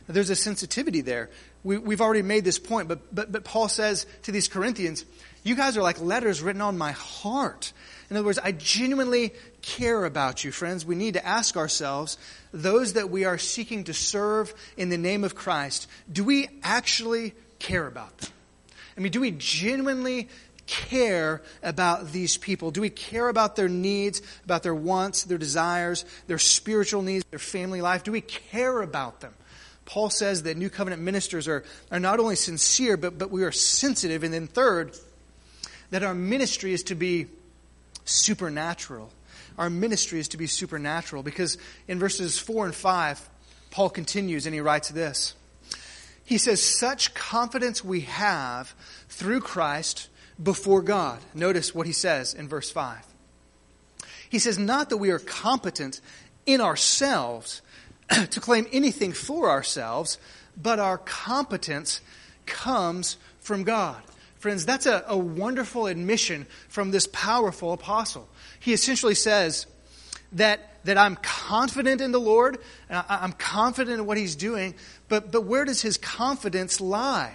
There's 0.07 0.29
a 0.29 0.37
sensitivity 0.37 1.01
there. 1.01 1.31
We, 1.63 1.79
we've 1.79 2.03
already 2.03 2.21
made 2.21 2.45
this 2.45 2.59
point, 2.59 2.89
but, 2.89 3.15
but, 3.15 3.33
but 3.33 3.45
Paul 3.45 3.69
says 3.69 4.05
to 4.25 4.33
these 4.33 4.49
Corinthians, 4.49 5.07
You 5.43 5.55
guys 5.55 5.79
are 5.79 5.83
like 5.83 5.99
letters 6.03 6.43
written 6.43 6.61
on 6.61 6.77
my 6.77 6.93
heart. 6.93 7.73
In 8.11 8.17
other 8.17 8.27
words, 8.27 8.39
I 8.39 8.53
genuinely 8.53 9.33
care 9.65 10.05
about 10.05 10.45
you, 10.45 10.53
friends. 10.53 10.85
We 10.85 10.95
need 10.95 11.15
to 11.15 11.27
ask 11.27 11.57
ourselves 11.57 12.19
those 12.53 12.93
that 12.93 13.09
we 13.09 13.25
are 13.25 13.39
seeking 13.39 13.85
to 13.85 13.95
serve 13.95 14.55
in 14.77 14.91
the 14.91 14.99
name 14.99 15.25
of 15.25 15.35
Christ, 15.35 15.89
do 16.13 16.23
we 16.23 16.49
actually 16.63 17.33
care 17.59 17.87
about 17.87 18.17
them? 18.19 18.31
I 18.97 19.01
mean, 19.01 19.11
do 19.11 19.21
we 19.21 19.31
genuinely 19.31 20.29
care 20.67 21.43
about 21.63 22.13
these 22.13 22.37
people? 22.37 22.71
Do 22.71 22.83
we 22.83 22.91
care 22.91 23.29
about 23.29 23.57
their 23.57 23.69
needs, 23.69 24.21
about 24.45 24.63
their 24.63 24.75
wants, 24.75 25.25
their 25.25 25.39
desires, 25.39 26.05
their 26.27 26.39
spiritual 26.39 27.01
needs, 27.01 27.25
their 27.31 27.39
family 27.39 27.81
life? 27.81 28.05
Do 28.05 28.13
we 28.13 28.21
care 28.21 28.83
about 28.83 29.21
them? 29.21 29.33
Paul 29.87 30.11
says 30.11 30.43
that 30.43 30.59
new 30.59 30.71
covenant 30.71 31.03
ministers 31.03 31.49
are, 31.49 31.65
are 31.91 32.01
not 32.01 32.21
only 32.21 32.37
sincere, 32.37 32.97
but, 32.97 33.19
but 33.19 33.31
we 33.31 33.45
are 33.45 33.53
sensitive. 33.53 34.25
And 34.25 34.33
then, 34.33 34.47
third, 34.47 34.97
that 35.91 36.03
our 36.03 36.15
ministry 36.15 36.75
is 36.75 36.83
to 36.85 36.95
be 36.95 37.29
supernatural. 38.05 39.11
Our 39.59 39.71
ministry 39.71 40.19
is 40.19 40.29
to 40.29 40.37
be 40.37 40.47
supernatural 40.47 41.23
because 41.23 41.59
in 41.87 41.99
verses 41.99 42.39
4 42.39 42.67
and 42.67 42.75
5, 42.75 43.29
Paul 43.71 43.91
continues 43.91 44.47
and 44.47 44.55
he 44.55 44.61
writes 44.61 44.89
this. 44.91 45.35
He 46.25 46.39
says, 46.39 46.63
Such 46.63 47.15
confidence 47.15 47.85
we 47.85 48.01
have 48.03 48.75
through 49.09 49.41
Christ 49.41 50.09
before 50.43 50.83
God. 50.83 51.21
Notice 51.35 51.75
what 51.75 51.87
he 51.87 51.93
says 51.93 52.35
in 52.35 52.49
verse 52.49 52.71
5. 52.71 53.05
He 54.29 54.39
says, 54.39 54.59
Not 54.59 54.91
that 54.91 54.97
we 54.97 55.11
are 55.11 55.19
competent 55.19 56.01
in 56.47 56.61
ourselves 56.61 57.63
to 58.31 58.41
claim 58.41 58.67
anything 58.73 59.13
for 59.13 59.51
ourselves, 59.51 60.19
but 60.61 60.79
our 60.79 60.99
competence 60.99 62.01
comes 62.47 63.17
from 63.41 63.65
God. 63.65 64.03
Friends, 64.39 64.67
that's 64.67 64.87
a, 64.87 65.05
a 65.07 65.17
wonderful 65.17 65.87
admission 65.87 66.47
from 66.69 66.91
this 66.91 67.07
powerful 67.13 67.73
apostle. 67.73 68.29
He 68.65 68.73
essentially 68.73 69.15
says 69.15 69.67
that, 70.33 70.83
that 70.85 70.97
I'm 70.97 71.17
confident 71.17 72.01
in 72.01 72.13
the 72.13 72.21
Lord, 72.21 72.57
I, 72.89 73.05
I'm 73.09 73.33
confident 73.33 74.01
in 74.01 74.07
what 74.07 74.17
he's 74.17 74.37
doing, 74.37 74.75
but, 75.07 75.31
but 75.31 75.43
where 75.45 75.67
does 75.67 75.83
his 75.83 75.99
confidence 75.99 76.81
lie? 76.81 77.35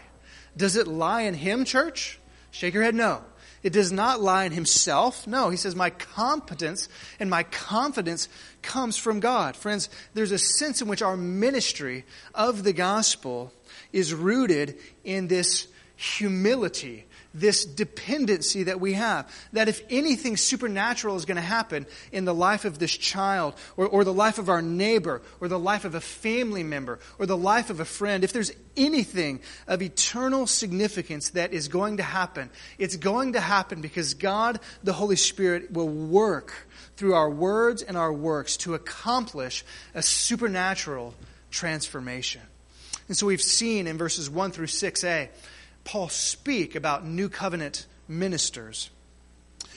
Does 0.58 0.76
it 0.76 0.88
lie 0.88 1.22
in 1.22 1.36
him, 1.36 1.66
church? 1.66 2.20
Shake 2.50 2.74
your 2.74 2.82
head 2.82 2.96
no. 2.96 3.22
It 3.62 3.74
does 3.74 3.92
not 3.92 4.22
lie 4.22 4.46
in 4.46 4.54
himself. 4.54 5.28
No, 5.28 5.52
he 5.52 5.58
says, 5.58 5.76
My 5.76 5.92
competence 5.92 6.90
and 7.20 7.30
my 7.30 7.44
confidence 7.44 8.28
comes 8.64 8.98
from 8.98 9.20
God. 9.20 9.56
Friends, 9.56 9.88
there's 10.16 10.32
a 10.32 10.40
sense 10.40 10.82
in 10.82 10.88
which 10.88 11.04
our 11.04 11.16
ministry 11.16 12.06
of 12.34 12.64
the 12.64 12.74
gospel 12.74 13.54
is 13.94 14.16
rooted 14.16 14.80
in 15.04 15.28
this 15.28 15.68
humility 15.96 17.06
this 17.34 17.66
dependency 17.66 18.64
that 18.64 18.80
we 18.80 18.94
have. 18.94 19.32
That 19.54 19.70
if 19.70 19.82
anything 19.90 20.38
supernatural 20.38 21.16
is 21.16 21.26
going 21.26 21.36
to 21.36 21.42
happen 21.42 21.86
in 22.12 22.26
the 22.26 22.34
life 22.34 22.66
of 22.66 22.80
this 22.80 22.92
child, 22.92 23.54
or, 23.78 23.88
or 23.88 24.04
the 24.04 24.14
life 24.14 24.40
of 24.40 24.50
our 24.50 24.62
neighbor, 24.62 25.22
or 25.40 25.48
the 25.48 25.60
life 25.60 25.86
of 25.86 25.96
a 25.96 26.02
family 26.02 26.64
member, 26.64 27.00
or 27.18 27.26
the 27.26 27.38
life 27.38 27.70
of 27.70 27.80
a 27.80 27.86
friend, 27.86 28.24
if 28.24 28.34
there's 28.34 28.52
anything 28.76 29.42
of 29.68 29.82
eternal 29.82 30.48
significance 30.48 31.32
that 31.32 31.54
is 31.54 31.68
going 31.68 31.98
to 31.98 32.04
happen, 32.04 32.50
it's 32.78 32.96
going 32.96 33.34
to 33.34 33.40
happen 33.40 33.82
because 33.82 34.14
God, 34.14 34.60
the 34.84 34.94
Holy 34.94 35.16
Spirit, 35.16 35.72
will 35.72 35.90
work 35.90 36.68
through 36.96 37.14
our 37.14 37.30
words 37.30 37.82
and 37.82 37.96
our 37.96 38.12
works 38.12 38.58
to 38.58 38.74
accomplish 38.74 39.64
a 39.94 40.02
supernatural 40.02 41.14
transformation. 41.52 42.42
And 43.08 43.18
so 43.18 43.26
we've 43.26 43.42
seen 43.42 43.88
in 43.88 43.98
verses 43.98 44.30
1 44.30 44.52
through 44.52 44.68
6a, 44.68 45.30
Paul 45.90 46.10
speak 46.10 46.76
about 46.76 47.04
new 47.04 47.30
covenant 47.30 47.88
ministers. 48.08 48.92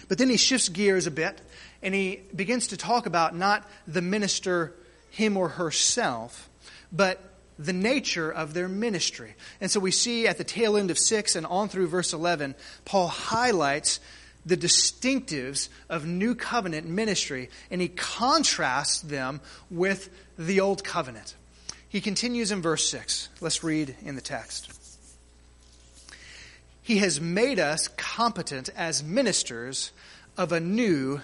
But 0.08 0.18
then 0.18 0.28
he 0.28 0.36
shifts 0.36 0.68
gears 0.68 1.06
a 1.06 1.10
bit 1.10 1.40
and 1.80 1.94
he 1.94 2.20
begins 2.36 2.66
to 2.66 2.76
talk 2.76 3.06
about 3.06 3.34
not 3.34 3.66
the 3.86 4.02
minister, 4.02 4.74
him 5.08 5.38
or 5.38 5.48
herself, 5.48 6.50
but 6.92 7.18
the 7.58 7.72
nature 7.72 8.30
of 8.30 8.52
their 8.52 8.68
ministry. 8.68 9.34
And 9.58 9.70
so 9.70 9.80
we 9.80 9.90
see 9.90 10.26
at 10.26 10.36
the 10.36 10.44
tail 10.44 10.76
end 10.76 10.90
of 10.90 10.98
6 10.98 11.34
and 11.34 11.46
on 11.46 11.70
through 11.70 11.86
verse 11.86 12.12
11, 12.12 12.56
Paul 12.84 13.08
highlights 13.08 13.98
the 14.44 14.58
distinctives 14.58 15.70
of 15.88 16.04
new 16.04 16.34
covenant 16.34 16.86
ministry 16.86 17.48
and 17.70 17.80
he 17.80 17.88
contrasts 17.88 19.00
them 19.00 19.40
with 19.70 20.10
the 20.36 20.60
old 20.60 20.84
covenant. 20.84 21.36
He 21.88 22.02
continues 22.02 22.52
in 22.52 22.60
verse 22.60 22.86
6. 22.90 23.30
Let's 23.40 23.64
read 23.64 23.96
in 24.04 24.14
the 24.14 24.20
text. 24.20 24.81
He 26.82 26.98
has 26.98 27.20
made 27.20 27.58
us 27.58 27.88
competent 27.88 28.68
as 28.76 29.02
ministers 29.02 29.92
of 30.36 30.52
a 30.52 30.60
new 30.60 31.20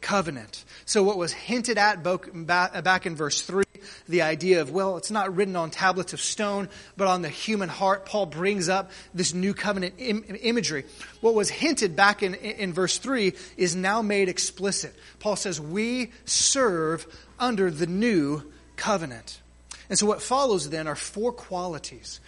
covenant. 0.00 0.64
So, 0.84 1.02
what 1.02 1.16
was 1.16 1.32
hinted 1.32 1.78
at 1.78 2.02
back 2.02 3.06
in 3.06 3.16
verse 3.16 3.40
3, 3.42 3.64
the 4.06 4.22
idea 4.22 4.60
of, 4.60 4.70
well, 4.70 4.96
it's 4.98 5.10
not 5.10 5.34
written 5.34 5.56
on 5.56 5.70
tablets 5.70 6.12
of 6.12 6.20
stone, 6.20 6.68
but 6.96 7.08
on 7.08 7.22
the 7.22 7.28
human 7.30 7.70
heart, 7.70 8.04
Paul 8.04 8.26
brings 8.26 8.68
up 8.68 8.90
this 9.14 9.32
new 9.32 9.54
covenant 9.54 9.94
Im- 9.98 10.24
imagery. 10.42 10.84
What 11.22 11.34
was 11.34 11.48
hinted 11.48 11.96
back 11.96 12.22
in, 12.22 12.34
in 12.34 12.72
verse 12.72 12.98
3 12.98 13.32
is 13.56 13.74
now 13.74 14.02
made 14.02 14.28
explicit. 14.28 14.94
Paul 15.20 15.36
says, 15.36 15.60
We 15.60 16.12
serve 16.26 17.06
under 17.38 17.70
the 17.70 17.86
new 17.86 18.42
covenant. 18.76 19.40
And 19.88 19.98
so 19.98 20.06
what 20.06 20.22
follows 20.22 20.70
then 20.70 20.86
are 20.86 20.96
four 20.96 21.32
qualities, 21.32 22.20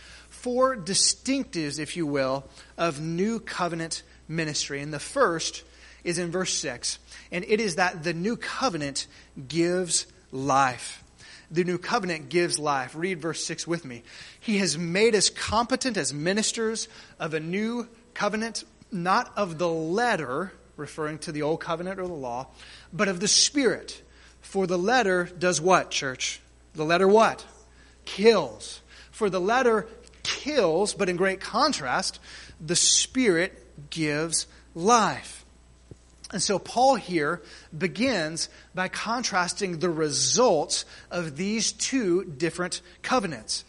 four 0.47 0.77
distinctives, 0.77 1.81
if 1.81 1.97
you 1.97 2.07
will, 2.07 2.45
of 2.79 3.01
new 3.01 3.41
covenant 3.41 4.05
ministry. 4.29 4.81
And 4.81 4.95
the 4.95 5.01
first 5.01 5.65
is 6.05 6.21
in 6.21 6.31
verse 6.31 6.55
6, 6.55 7.01
and 7.33 7.45
it 7.49 7.59
is 7.61 7.75
that 7.75 8.05
the 8.05 8.15
new 8.15 8.37
covenant 8.37 9.09
gives 9.49 10.07
life. 10.31 11.03
The 11.51 11.65
new 11.65 11.79
covenant 11.79 12.29
gives 12.29 12.61
life. 12.61 12.95
Read 12.95 13.21
verse 13.21 13.45
6 13.45 13.67
with 13.67 13.85
me. 13.85 14.05
He 14.39 14.59
has 14.59 14.79
made 14.79 15.17
us 15.17 15.31
competent 15.31 15.97
as 15.97 16.15
ministers 16.15 16.87
of 17.19 17.35
a 17.35 17.41
new 17.41 17.89
covenant, 18.15 18.63
not 18.93 19.33
of 19.37 19.59
the 19.59 19.69
letter, 19.69 20.53
referring 20.77 21.19
to 21.19 21.33
the 21.33 21.43
old 21.43 21.59
covenant 21.59 21.99
or 21.99 22.07
the 22.07 22.13
law, 22.13 22.47
but 22.93 23.09
of 23.09 23.19
the 23.19 23.27
Spirit. 23.27 24.01
For 24.43 24.69
the 24.69 24.79
letter 24.79 25.25
does 25.25 25.61
what, 25.61 25.91
church? 25.91 26.41
The 26.77 26.85
letter 26.85 27.09
what? 27.09 27.45
Kills. 28.05 28.81
For 29.17 29.31
the 29.31 29.41
letter 29.41 29.87
kills, 30.27 30.93
but 30.93 31.09
in 31.09 31.17
great 31.17 31.41
contrast, 31.41 32.19
the 32.61 32.77
Spirit 32.77 33.91
gives 33.91 34.47
life. 34.75 35.45
And 36.33 36.43
so 36.43 36.59
Paul 36.59 36.97
here 36.97 37.41
begins 37.77 38.49
by 38.75 38.89
contrasting 38.89 39.79
the 39.79 39.89
results 39.89 40.85
of 41.11 41.37
these 41.37 41.71
two 41.71 42.25
different 42.25 42.83
covenants, 43.03 43.65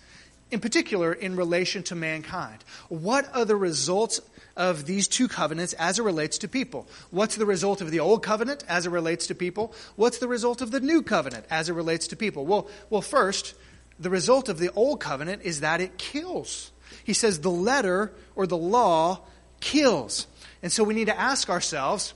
in 0.49 0.59
particular 0.59 1.13
in 1.13 1.35
relation 1.35 1.83
to 1.83 1.95
mankind. 1.95 2.63
What 2.89 3.33
are 3.35 3.45
the 3.45 3.55
results 3.55 4.19
of 4.57 4.85
these 4.85 5.07
two 5.07 5.27
covenants 5.27 5.73
as 5.73 5.99
it 5.99 6.03
relates 6.03 6.39
to 6.39 6.47
people. 6.47 6.87
What's 7.11 7.35
the 7.35 7.45
result 7.45 7.79
of 7.79 7.91
the 7.91 7.99
old 7.99 8.23
covenant 8.23 8.63
as 8.67 8.87
it 8.87 8.89
relates 8.89 9.27
to 9.27 9.35
people? 9.35 9.73
What's 9.95 10.17
the 10.17 10.27
result 10.27 10.61
of 10.61 10.71
the 10.71 10.79
new 10.79 11.03
covenant 11.03 11.45
as 11.49 11.69
it 11.69 11.73
relates 11.73 12.07
to 12.07 12.15
people? 12.15 12.45
Well, 12.45 12.67
well 12.89 13.03
first, 13.03 13.53
the 13.99 14.09
result 14.09 14.49
of 14.49 14.59
the 14.59 14.71
old 14.73 14.99
covenant 14.99 15.41
is 15.43 15.61
that 15.61 15.81
it 15.81 15.97
kills. 15.97 16.71
He 17.03 17.13
says 17.13 17.39
the 17.39 17.51
letter 17.51 18.13
or 18.35 18.47
the 18.47 18.57
law 18.57 19.21
kills. 19.59 20.27
And 20.61 20.71
so 20.71 20.83
we 20.83 20.93
need 20.93 21.07
to 21.07 21.19
ask 21.19 21.49
ourselves, 21.49 22.13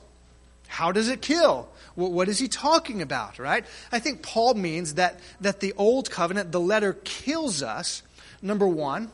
how 0.68 0.92
does 0.92 1.08
it 1.08 1.22
kill? 1.22 1.70
what 1.96 2.30
is 2.30 2.40
he 2.40 2.48
talking 2.48 3.02
about, 3.02 3.38
right? 3.38 3.66
I 3.92 4.00
think 4.00 4.24
Paul 4.24 4.54
means 4.54 4.94
that, 4.96 5.20
that 5.42 5.60
the 5.60 5.74
old 5.74 6.10
covenant, 6.10 6.52
the 6.52 6.60
letter 6.60 6.94
kills 7.04 7.62
us, 7.62 8.02
number 8.42 8.68
one, 8.68 9.12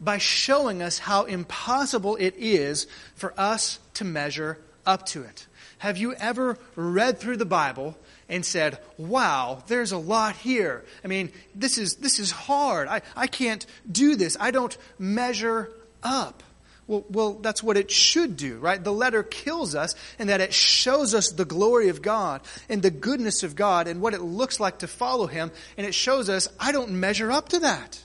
by 0.00 0.18
showing 0.18 0.82
us 0.82 0.98
how 0.98 1.24
impossible 1.24 2.16
it 2.16 2.34
is 2.36 2.86
for 3.16 3.34
us 3.36 3.80
to 3.94 4.04
measure 4.04 4.58
up 4.86 5.06
to 5.06 5.22
it. 5.22 5.46
Have 5.78 5.98
you 5.98 6.14
ever 6.14 6.58
read 6.76 7.18
through 7.18 7.36
the 7.36 7.44
Bible 7.44 7.98
and 8.28 8.44
said, 8.44 8.78
wow, 8.96 9.62
there's 9.66 9.92
a 9.92 9.98
lot 9.98 10.36
here. 10.36 10.84
I 11.04 11.08
mean, 11.08 11.32
this 11.54 11.78
is, 11.78 11.96
this 11.96 12.18
is 12.18 12.30
hard. 12.30 12.88
I, 12.88 13.02
I 13.16 13.26
can't 13.26 13.64
do 13.90 14.16
this. 14.16 14.36
I 14.38 14.50
don't 14.50 14.76
measure 14.98 15.70
up. 16.02 16.42
Well, 16.86 17.04
well, 17.10 17.34
that's 17.34 17.62
what 17.62 17.76
it 17.76 17.90
should 17.90 18.36
do, 18.38 18.58
right? 18.58 18.82
The 18.82 18.92
letter 18.92 19.22
kills 19.22 19.74
us 19.74 19.94
in 20.18 20.28
that 20.28 20.40
it 20.40 20.54
shows 20.54 21.14
us 21.14 21.30
the 21.30 21.44
glory 21.44 21.90
of 21.90 22.00
God 22.00 22.40
and 22.68 22.82
the 22.82 22.90
goodness 22.90 23.42
of 23.42 23.54
God 23.54 23.88
and 23.88 24.00
what 24.00 24.14
it 24.14 24.22
looks 24.22 24.58
like 24.58 24.78
to 24.78 24.86
follow 24.86 25.26
Him. 25.26 25.50
And 25.76 25.86
it 25.86 25.94
shows 25.94 26.30
us, 26.30 26.48
I 26.58 26.72
don't 26.72 26.92
measure 26.92 27.30
up 27.30 27.50
to 27.50 27.60
that. 27.60 28.02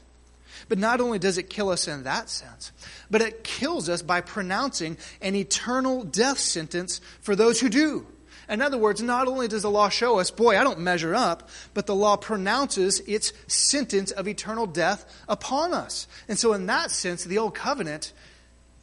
But 0.67 0.79
not 0.79 0.99
only 0.99 1.17
does 1.17 1.37
it 1.37 1.49
kill 1.49 1.69
us 1.69 1.87
in 1.87 2.03
that 2.03 2.29
sense, 2.29 2.71
but 3.09 3.21
it 3.21 3.43
kills 3.43 3.87
us 3.87 4.01
by 4.01 4.19
pronouncing 4.21 4.97
an 5.21 5.35
eternal 5.35 6.03
death 6.03 6.39
sentence 6.39 6.99
for 7.21 7.35
those 7.35 7.59
who 7.59 7.69
do. 7.69 8.05
In 8.49 8.61
other 8.61 8.77
words, 8.77 9.01
not 9.01 9.27
only 9.27 9.47
does 9.47 9.61
the 9.61 9.71
law 9.71 9.89
show 9.89 10.19
us, 10.19 10.31
boy, 10.31 10.57
I 10.57 10.63
don't 10.63 10.79
measure 10.79 11.15
up, 11.15 11.49
but 11.73 11.85
the 11.85 11.95
law 11.95 12.17
pronounces 12.17 12.99
its 13.01 13.33
sentence 13.47 14.11
of 14.11 14.27
eternal 14.27 14.65
death 14.65 15.05
upon 15.27 15.73
us. 15.73 16.07
And 16.27 16.37
so, 16.37 16.53
in 16.53 16.65
that 16.65 16.91
sense, 16.91 17.23
the 17.23 17.37
old 17.37 17.55
covenant 17.55 18.11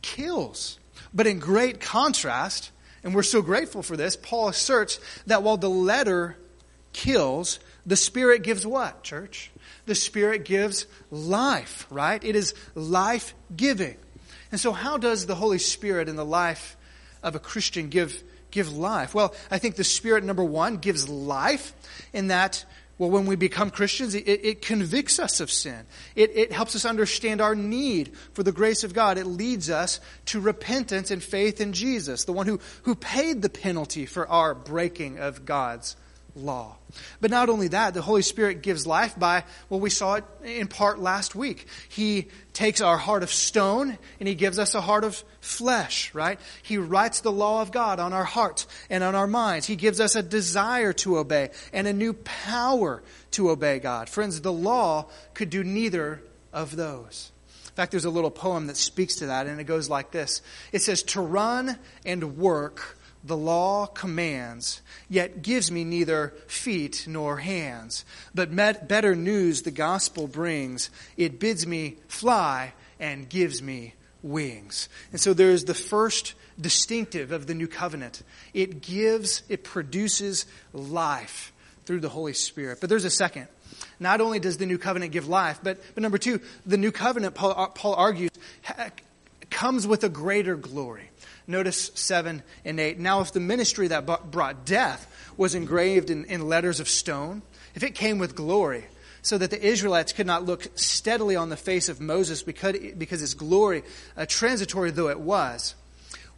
kills. 0.02 0.78
But 1.12 1.26
in 1.26 1.38
great 1.38 1.80
contrast, 1.80 2.70
and 3.02 3.14
we're 3.14 3.22
so 3.22 3.42
grateful 3.42 3.82
for 3.82 3.96
this, 3.96 4.16
Paul 4.16 4.48
asserts 4.48 5.00
that 5.26 5.42
while 5.42 5.56
the 5.56 5.70
letter 5.70 6.36
kills, 6.92 7.60
the 7.86 7.96
Spirit 7.96 8.42
gives 8.42 8.66
what, 8.66 9.02
church? 9.02 9.50
The 9.86 9.94
Spirit 9.94 10.44
gives 10.44 10.86
life, 11.10 11.86
right? 11.90 12.22
It 12.22 12.36
is 12.36 12.54
life 12.74 13.34
giving. 13.54 13.96
And 14.52 14.60
so, 14.60 14.72
how 14.72 14.96
does 14.98 15.26
the 15.26 15.34
Holy 15.34 15.58
Spirit 15.58 16.08
in 16.08 16.16
the 16.16 16.24
life 16.24 16.76
of 17.22 17.34
a 17.34 17.38
Christian 17.38 17.88
give, 17.88 18.22
give 18.50 18.76
life? 18.76 19.14
Well, 19.14 19.34
I 19.50 19.58
think 19.58 19.76
the 19.76 19.84
Spirit, 19.84 20.24
number 20.24 20.44
one, 20.44 20.76
gives 20.76 21.08
life 21.08 21.72
in 22.12 22.28
that, 22.28 22.64
well, 22.98 23.10
when 23.10 23.26
we 23.26 23.36
become 23.36 23.70
Christians, 23.70 24.14
it, 24.14 24.26
it 24.26 24.62
convicts 24.62 25.18
us 25.18 25.40
of 25.40 25.50
sin. 25.50 25.86
It, 26.16 26.30
it 26.36 26.52
helps 26.52 26.76
us 26.76 26.84
understand 26.84 27.40
our 27.40 27.54
need 27.54 28.14
for 28.32 28.42
the 28.42 28.52
grace 28.52 28.84
of 28.84 28.92
God. 28.92 29.18
It 29.18 29.26
leads 29.26 29.70
us 29.70 30.00
to 30.26 30.40
repentance 30.40 31.10
and 31.10 31.22
faith 31.22 31.60
in 31.60 31.72
Jesus, 31.72 32.24
the 32.24 32.32
one 32.32 32.46
who, 32.46 32.60
who 32.82 32.94
paid 32.94 33.42
the 33.42 33.48
penalty 33.48 34.06
for 34.06 34.28
our 34.28 34.54
breaking 34.54 35.18
of 35.18 35.44
God's 35.44 35.96
law. 36.34 36.76
But 37.20 37.30
not 37.30 37.48
only 37.48 37.68
that, 37.68 37.94
the 37.94 38.02
Holy 38.02 38.22
Spirit 38.22 38.62
gives 38.62 38.86
life 38.86 39.18
by, 39.18 39.44
well, 39.68 39.80
we 39.80 39.90
saw 39.90 40.14
it 40.14 40.24
in 40.44 40.66
part 40.66 40.98
last 40.98 41.34
week. 41.34 41.66
He 41.88 42.28
takes 42.52 42.80
our 42.80 42.98
heart 42.98 43.22
of 43.22 43.30
stone 43.30 43.98
and 44.18 44.28
He 44.28 44.34
gives 44.34 44.58
us 44.58 44.74
a 44.74 44.80
heart 44.80 45.04
of 45.04 45.22
flesh, 45.40 46.14
right? 46.14 46.40
He 46.62 46.78
writes 46.78 47.20
the 47.20 47.32
law 47.32 47.62
of 47.62 47.72
God 47.72 48.00
on 48.00 48.12
our 48.12 48.24
hearts 48.24 48.66
and 48.88 49.04
on 49.04 49.14
our 49.14 49.26
minds. 49.26 49.66
He 49.66 49.76
gives 49.76 50.00
us 50.00 50.16
a 50.16 50.22
desire 50.22 50.92
to 50.94 51.18
obey 51.18 51.50
and 51.72 51.86
a 51.86 51.92
new 51.92 52.12
power 52.12 53.02
to 53.32 53.50
obey 53.50 53.78
God. 53.78 54.08
Friends, 54.08 54.40
the 54.40 54.52
law 54.52 55.06
could 55.34 55.50
do 55.50 55.64
neither 55.64 56.22
of 56.52 56.76
those. 56.76 57.32
In 57.66 57.74
fact, 57.74 57.92
there's 57.92 58.04
a 58.04 58.10
little 58.10 58.32
poem 58.32 58.66
that 58.66 58.76
speaks 58.76 59.16
to 59.16 59.26
that, 59.26 59.46
and 59.46 59.60
it 59.60 59.64
goes 59.64 59.88
like 59.88 60.10
this 60.10 60.42
It 60.72 60.82
says, 60.82 61.02
To 61.04 61.20
run 61.20 61.78
and 62.04 62.36
work 62.36 62.98
the 63.22 63.36
law 63.36 63.86
commands, 63.86 64.80
yet 65.08 65.42
gives 65.42 65.70
me 65.70 65.84
neither 65.84 66.32
feet 66.46 67.04
nor 67.06 67.36
hands. 67.38 68.04
But 68.34 68.50
met, 68.50 68.88
better 68.88 69.14
news 69.14 69.62
the 69.62 69.70
gospel 69.70 70.26
brings. 70.26 70.90
It 71.16 71.38
bids 71.38 71.66
me 71.66 71.96
fly 72.08 72.72
and 72.98 73.28
gives 73.28 73.62
me 73.62 73.94
wings. 74.22 74.88
And 75.12 75.20
so 75.20 75.34
there's 75.34 75.64
the 75.64 75.74
first 75.74 76.34
distinctive 76.60 77.32
of 77.32 77.46
the 77.46 77.54
new 77.54 77.68
covenant. 77.68 78.22
It 78.54 78.80
gives, 78.80 79.42
it 79.48 79.64
produces 79.64 80.46
life 80.72 81.52
through 81.84 82.00
the 82.00 82.08
Holy 82.08 82.34
Spirit. 82.34 82.78
But 82.80 82.88
there's 82.88 83.04
a 83.04 83.10
second. 83.10 83.48
Not 83.98 84.20
only 84.20 84.38
does 84.40 84.56
the 84.58 84.66
new 84.66 84.78
covenant 84.78 85.12
give 85.12 85.28
life, 85.28 85.60
but, 85.62 85.78
but 85.94 86.02
number 86.02 86.18
two, 86.18 86.40
the 86.66 86.76
new 86.76 86.92
covenant, 86.92 87.34
Paul, 87.34 87.68
Paul 87.74 87.94
argues, 87.94 88.30
comes 89.50 89.86
with 89.86 90.04
a 90.04 90.08
greater 90.08 90.56
glory. 90.56 91.09
Notice 91.50 91.90
7 91.94 92.42
and 92.64 92.80
8. 92.80 92.98
Now, 92.98 93.20
if 93.20 93.32
the 93.32 93.40
ministry 93.40 93.88
that 93.88 94.30
brought 94.30 94.64
death 94.64 95.06
was 95.36 95.54
engraved 95.54 96.10
in, 96.10 96.24
in 96.26 96.48
letters 96.48 96.80
of 96.80 96.88
stone, 96.88 97.42
if 97.74 97.82
it 97.82 97.94
came 97.94 98.18
with 98.18 98.36
glory, 98.36 98.84
so 99.22 99.36
that 99.36 99.50
the 99.50 99.60
Israelites 99.60 100.12
could 100.12 100.26
not 100.26 100.44
look 100.44 100.66
steadily 100.76 101.36
on 101.36 101.50
the 101.50 101.56
face 101.56 101.88
of 101.88 102.00
Moses 102.00 102.42
because, 102.42 102.76
because 102.96 103.20
his 103.20 103.34
glory, 103.34 103.82
uh, 104.16 104.26
transitory 104.26 104.90
though 104.90 105.08
it 105.08 105.20
was, 105.20 105.74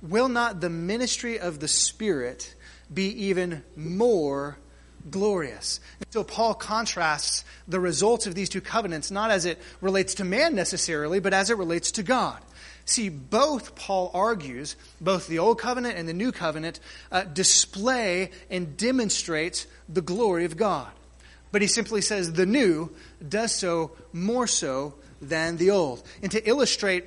will 0.01 0.29
not 0.29 0.61
the 0.61 0.71
ministry 0.71 1.39
of 1.39 1.61
the 1.61 1.69
Spirit 1.69 2.55
be 2.93 3.27
even 3.27 3.63
more 3.77 4.59
glorious? 5.11 5.79
And 6.01 6.07
so 6.11 6.25
Paul 6.25 6.55
contrasts 6.55 7.45
the 7.69 7.81
results 7.81 8.27
of 8.27 8.35
these 8.35 8.49
two 8.49 8.61
covenants 8.61 9.11
not 9.11 9.31
as 9.31 9.45
it 9.45 9.61
relates 9.81 10.15
to 10.15 10.25
man 10.25 10.55
necessarily, 10.55 11.21
but 11.21 11.35
as 11.35 11.51
it 11.51 11.59
relates 11.59 11.93
to 11.93 12.03
God. 12.03 12.41
See, 12.85 13.09
both, 13.09 13.75
Paul 13.75 14.11
argues, 14.13 14.77
both 15.01 15.29
the 15.29 15.39
Old 15.39 15.59
Covenant 15.59 15.97
and 15.97 16.09
the 16.09 16.13
New 16.13 16.33
Covenant 16.33 16.81
uh, 17.11 17.25
display 17.25 18.31
and 18.51 18.77
demonstrate 18.77 19.67
the 19.89 20.03
glory 20.03 20.45
of 20.45 20.57
God. 20.57 20.91
But 21.53 21.63
he 21.63 21.69
simply 21.69 22.01
says 22.01 22.33
the 22.33 22.47
new 22.47 22.91
does 23.27 23.55
so 23.55 23.93
more 24.13 24.47
so 24.47 24.95
than 25.21 25.59
the 25.59 25.71
old. 25.71 26.03
And 26.23 26.33
to 26.33 26.49
illustrate 26.49 27.05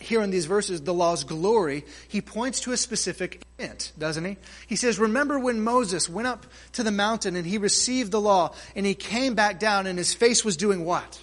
here 0.00 0.22
in 0.22 0.30
these 0.30 0.46
verses 0.46 0.80
the 0.80 0.94
law's 0.94 1.22
glory, 1.22 1.84
he 2.08 2.20
points 2.20 2.60
to 2.60 2.72
a 2.72 2.76
specific 2.76 3.42
event, 3.58 3.92
doesn't 3.98 4.24
he? 4.24 4.36
He 4.66 4.76
says, 4.76 4.98
Remember 4.98 5.38
when 5.38 5.60
Moses 5.60 6.08
went 6.08 6.26
up 6.26 6.46
to 6.72 6.82
the 6.82 6.90
mountain 6.90 7.36
and 7.36 7.46
he 7.46 7.58
received 7.58 8.10
the 8.10 8.20
law 8.20 8.54
and 8.74 8.84
he 8.84 8.94
came 8.94 9.34
back 9.34 9.60
down 9.60 9.86
and 9.86 9.98
his 9.98 10.14
face 10.14 10.44
was 10.44 10.56
doing 10.56 10.84
what? 10.84 11.22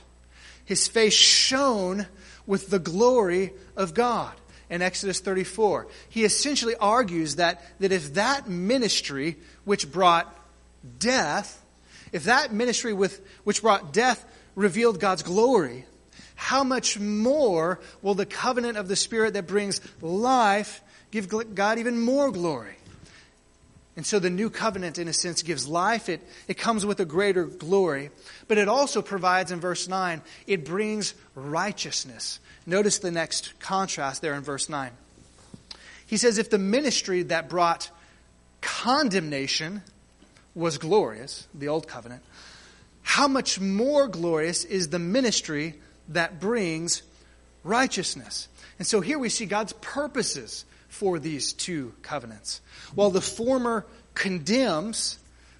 His 0.64 0.88
face 0.88 1.14
shone 1.14 2.08
with 2.52 2.70
the 2.70 2.80
glory 2.80 3.54
of 3.78 3.94
God 3.94 4.34
in 4.70 4.82
Exodus 4.82 5.22
34. 5.22 5.88
He 6.10 6.26
essentially 6.26 6.76
argues 6.76 7.38
that, 7.38 7.64
that 7.80 7.94
if 7.94 8.16
that 8.16 8.50
ministry, 8.50 9.38
which 9.64 9.90
brought 9.90 10.28
death, 11.00 11.64
if 12.12 12.26
that 12.26 12.52
ministry 12.52 12.92
with, 12.92 13.26
which 13.46 13.62
brought 13.62 13.94
death 13.94 14.26
revealed 14.54 15.00
God's 15.00 15.24
glory, 15.24 15.86
how 16.36 16.66
much 16.66 17.00
more 17.00 17.80
will 18.02 18.16
the 18.16 18.26
covenant 18.26 18.78
of 18.78 18.90
the 18.90 18.98
Spirit 18.98 19.36
that 19.36 19.48
brings 19.48 19.80
life 20.02 20.82
give 21.10 21.30
God 21.56 21.80
even 21.80 22.02
more 22.02 22.32
glory? 22.34 22.76
And 23.96 24.06
so 24.06 24.20
the 24.20 24.30
new 24.30 24.50
covenant, 24.50 24.98
in 24.98 25.08
a 25.08 25.14
sense, 25.14 25.44
gives 25.44 25.68
life. 25.68 26.08
It, 26.08 26.22
it 26.48 26.58
comes 26.58 26.86
with 26.86 27.00
a 27.00 27.06
greater 27.06 27.46
glory. 27.46 28.10
But 28.48 28.58
it 28.58 28.70
also 28.70 29.02
provides, 29.02 29.52
in 29.52 29.60
verse 29.60 29.88
9, 29.88 30.22
it 30.48 30.64
brings 30.64 31.14
righteousness. 31.36 32.40
Notice 32.66 33.00
the 33.00 33.12
next 33.12 33.60
contrast 33.60 34.22
there 34.22 34.34
in 34.34 34.44
verse 34.44 34.70
9. 34.70 34.92
He 36.06 36.18
says, 36.18 36.38
If 36.38 36.50
the 36.50 36.58
ministry 36.58 37.24
that 37.24 37.50
brought 37.50 37.90
condemnation 38.62 39.82
was 40.56 40.78
glorious, 40.78 41.48
the 41.54 41.68
old 41.68 41.88
covenant, 41.88 42.24
how 43.02 43.28
much 43.28 43.60
more 43.60 44.08
glorious 44.08 44.64
is 44.64 44.90
the 44.90 45.00
ministry 45.00 45.76
that 46.10 46.40
brings 46.40 47.02
righteousness? 47.64 48.48
And 48.78 48.88
so 48.88 49.02
here 49.02 49.20
we 49.20 49.30
see 49.30 49.46
God's 49.46 49.74
purposes 49.74 50.66
for 50.92 51.20
these 51.20 51.54
two 51.54 51.94
covenants. 52.02 52.62
While 52.94 53.12
the 53.12 53.22
former 53.22 53.86
condemns, 54.14 55.18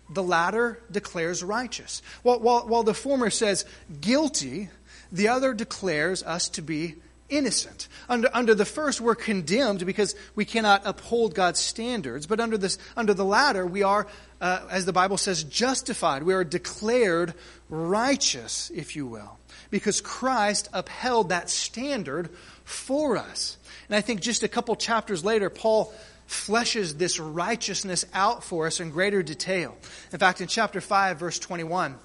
the 0.10 0.22
latter 0.22 0.84
declares 0.92 1.42
righteous. 1.42 2.02
While, 2.22 2.42
while, 2.42 2.68
while 2.68 2.84
the 2.84 2.94
former 2.94 3.30
says 3.30 3.66
guilty, 4.02 4.70
the 5.10 5.30
other 5.30 5.54
declares 5.54 6.22
us 6.22 6.50
to 6.50 6.62
be 6.62 6.96
innocent. 7.30 7.88
Under, 8.10 8.30
under 8.34 8.54
the 8.54 8.66
first, 8.66 9.00
we're 9.00 9.16
condemned 9.16 9.86
because 9.86 10.16
we 10.36 10.44
cannot 10.44 10.82
uphold 10.84 11.34
God's 11.34 11.62
standards. 11.62 12.28
But 12.28 12.42
under, 12.42 12.58
this, 12.58 12.78
under 12.98 13.14
the 13.14 13.24
latter, 13.24 13.66
we 13.66 13.84
are, 13.84 14.08
uh, 14.42 14.68
as 14.70 14.86
the 14.86 14.92
Bible 14.92 15.18
says, 15.18 15.46
justified. 15.46 16.24
We 16.24 16.34
are 16.34 16.44
declared 16.44 17.34
righteous, 17.70 18.70
if 18.76 18.98
you 18.98 19.08
will, 19.08 19.40
because 19.70 20.02
Christ 20.02 20.68
upheld 20.74 21.30
that 21.30 21.50
standard 21.50 22.32
for 22.66 23.16
us. 23.16 23.58
And 23.92 23.98
I 23.98 24.02
think 24.02 24.22
just 24.22 24.42
a 24.42 24.48
couple 24.48 24.74
chapters 24.78 25.26
later, 25.26 25.50
Paul 25.50 25.94
fleshes 26.26 26.98
this 26.98 27.20
righteousness 27.20 28.06
out 28.14 28.42
for 28.42 28.66
us 28.66 28.80
in 28.80 28.90
greater 28.90 29.22
detail. 29.22 29.76
In 30.14 30.18
fact, 30.18 30.40
in 30.40 30.48
chapter 30.48 30.80
5, 30.80 31.20
verse 31.20 31.38
21, 31.38 31.96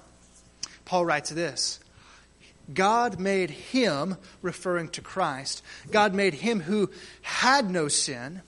Paul 0.83 1.05
writes 1.05 1.29
this 1.29 1.79
God 2.73 3.21
made 3.21 3.51
him, 3.51 4.17
referring 4.41 4.89
to 4.89 5.01
Christ, 5.01 5.63
God 5.89 6.13
made 6.13 6.33
him 6.33 6.59
who 6.59 6.91
had 7.21 7.71
no 7.71 7.87
sin 7.87 8.41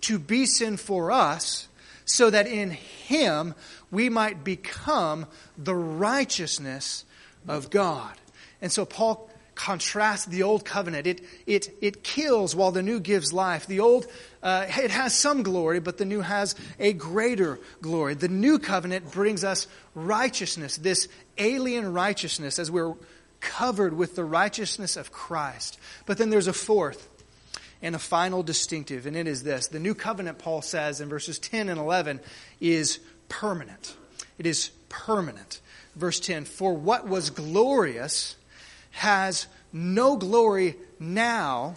to 0.00 0.18
be 0.18 0.46
sin 0.46 0.78
for 0.78 1.12
us, 1.12 1.68
so 2.06 2.30
that 2.30 2.46
in 2.46 2.70
him 2.70 3.54
we 3.90 4.08
might 4.08 4.42
become 4.42 5.26
the 5.58 5.74
righteousness 5.74 7.04
of 7.46 7.68
God. 7.68 8.14
And 8.62 8.72
so 8.72 8.86
Paul 8.86 9.28
contrasts 9.56 10.26
the 10.26 10.44
old 10.44 10.64
covenant. 10.64 11.06
It, 11.06 11.24
it, 11.46 11.76
it 11.80 12.04
kills 12.04 12.54
while 12.54 12.70
the 12.70 12.82
new 12.82 13.00
gives 13.00 13.32
life. 13.32 13.66
The 13.66 13.80
old, 13.80 14.06
uh, 14.42 14.66
it 14.68 14.92
has 14.92 15.14
some 15.14 15.42
glory, 15.42 15.80
but 15.80 15.98
the 15.98 16.04
new 16.04 16.20
has 16.20 16.54
a 16.78 16.92
greater 16.92 17.58
glory. 17.80 18.14
The 18.14 18.28
new 18.28 18.60
covenant 18.60 19.10
brings 19.10 19.42
us 19.42 19.66
righteousness, 19.94 20.76
this 20.76 21.08
alien 21.38 21.92
righteousness, 21.92 22.60
as 22.60 22.70
we're 22.70 22.94
covered 23.40 23.94
with 23.94 24.14
the 24.14 24.24
righteousness 24.24 24.96
of 24.96 25.10
Christ. 25.10 25.78
But 26.04 26.18
then 26.18 26.30
there's 26.30 26.46
a 26.46 26.52
fourth 26.52 27.08
and 27.82 27.94
a 27.94 27.98
final 27.98 28.42
distinctive, 28.42 29.06
and 29.06 29.16
it 29.16 29.26
is 29.26 29.42
this. 29.42 29.68
The 29.68 29.80
new 29.80 29.94
covenant, 29.94 30.38
Paul 30.38 30.62
says 30.62 31.00
in 31.00 31.08
verses 31.08 31.38
10 31.38 31.68
and 31.68 31.80
11, 31.80 32.20
is 32.60 33.00
permanent. 33.28 33.96
It 34.38 34.46
is 34.46 34.70
permanent. 34.88 35.60
Verse 35.94 36.20
10 36.20 36.44
For 36.44 36.74
what 36.74 37.08
was 37.08 37.30
glorious 37.30 38.36
has 38.96 39.46
no 39.74 40.16
glory 40.16 40.74
now 40.98 41.76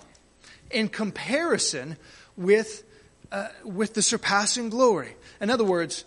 in 0.71 0.87
comparison 0.87 1.97
with, 2.37 2.83
uh, 3.31 3.49
with 3.65 3.93
the 3.93 4.01
surpassing 4.01 4.69
glory. 4.69 5.15
In 5.41 5.49
other 5.49 5.65
words, 5.65 6.05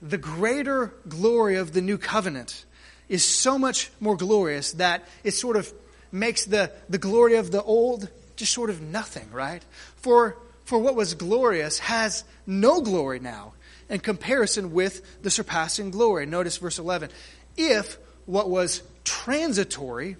the 0.00 0.18
greater 0.18 0.94
glory 1.08 1.56
of 1.56 1.72
the 1.72 1.80
new 1.80 1.98
covenant 1.98 2.64
is 3.08 3.24
so 3.24 3.58
much 3.58 3.90
more 3.98 4.16
glorious 4.16 4.72
that 4.74 5.08
it 5.24 5.32
sort 5.32 5.56
of 5.56 5.72
makes 6.12 6.44
the, 6.44 6.70
the 6.88 6.98
glory 6.98 7.34
of 7.34 7.50
the 7.50 7.62
old 7.62 8.08
just 8.36 8.52
sort 8.52 8.70
of 8.70 8.80
nothing, 8.80 9.28
right? 9.32 9.64
For, 9.96 10.36
for 10.64 10.78
what 10.78 10.94
was 10.94 11.14
glorious 11.14 11.80
has 11.80 12.22
no 12.46 12.80
glory 12.80 13.18
now 13.18 13.54
in 13.88 13.98
comparison 13.98 14.72
with 14.72 15.22
the 15.22 15.30
surpassing 15.30 15.90
glory. 15.90 16.26
Notice 16.26 16.58
verse 16.58 16.78
11. 16.78 17.10
If 17.56 17.98
what 18.26 18.48
was 18.48 18.82
transitory 19.04 20.16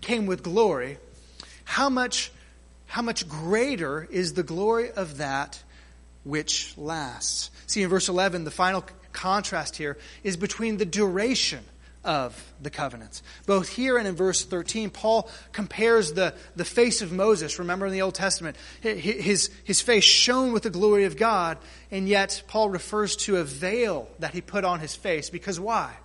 came 0.00 0.26
with 0.26 0.42
glory, 0.42 0.98
how 1.64 1.88
much, 1.88 2.30
how 2.86 3.02
much 3.02 3.28
greater 3.28 4.06
is 4.10 4.34
the 4.34 4.42
glory 4.42 4.90
of 4.90 5.18
that 5.18 5.62
which 6.24 6.76
lasts? 6.76 7.50
See, 7.66 7.82
in 7.82 7.88
verse 7.88 8.08
11, 8.08 8.44
the 8.44 8.50
final 8.50 8.84
contrast 9.12 9.76
here 9.76 9.98
is 10.22 10.36
between 10.36 10.76
the 10.76 10.84
duration 10.84 11.64
of 12.04 12.52
the 12.62 12.70
covenants. 12.70 13.20
Both 13.46 13.68
here 13.68 13.98
and 13.98 14.06
in 14.06 14.14
verse 14.14 14.44
13, 14.44 14.90
Paul 14.90 15.28
compares 15.52 16.12
the, 16.12 16.34
the 16.54 16.64
face 16.64 17.02
of 17.02 17.10
Moses. 17.10 17.58
Remember 17.58 17.86
in 17.86 17.92
the 17.92 18.02
Old 18.02 18.14
Testament, 18.14 18.56
his, 18.80 19.50
his 19.64 19.80
face 19.80 20.04
shone 20.04 20.52
with 20.52 20.62
the 20.62 20.70
glory 20.70 21.04
of 21.04 21.16
God, 21.16 21.58
and 21.90 22.08
yet 22.08 22.44
Paul 22.46 22.70
refers 22.70 23.16
to 23.16 23.38
a 23.38 23.44
veil 23.44 24.08
that 24.20 24.34
he 24.34 24.40
put 24.40 24.64
on 24.64 24.78
his 24.78 24.94
face. 24.94 25.30
Because 25.30 25.58
why? 25.58 25.96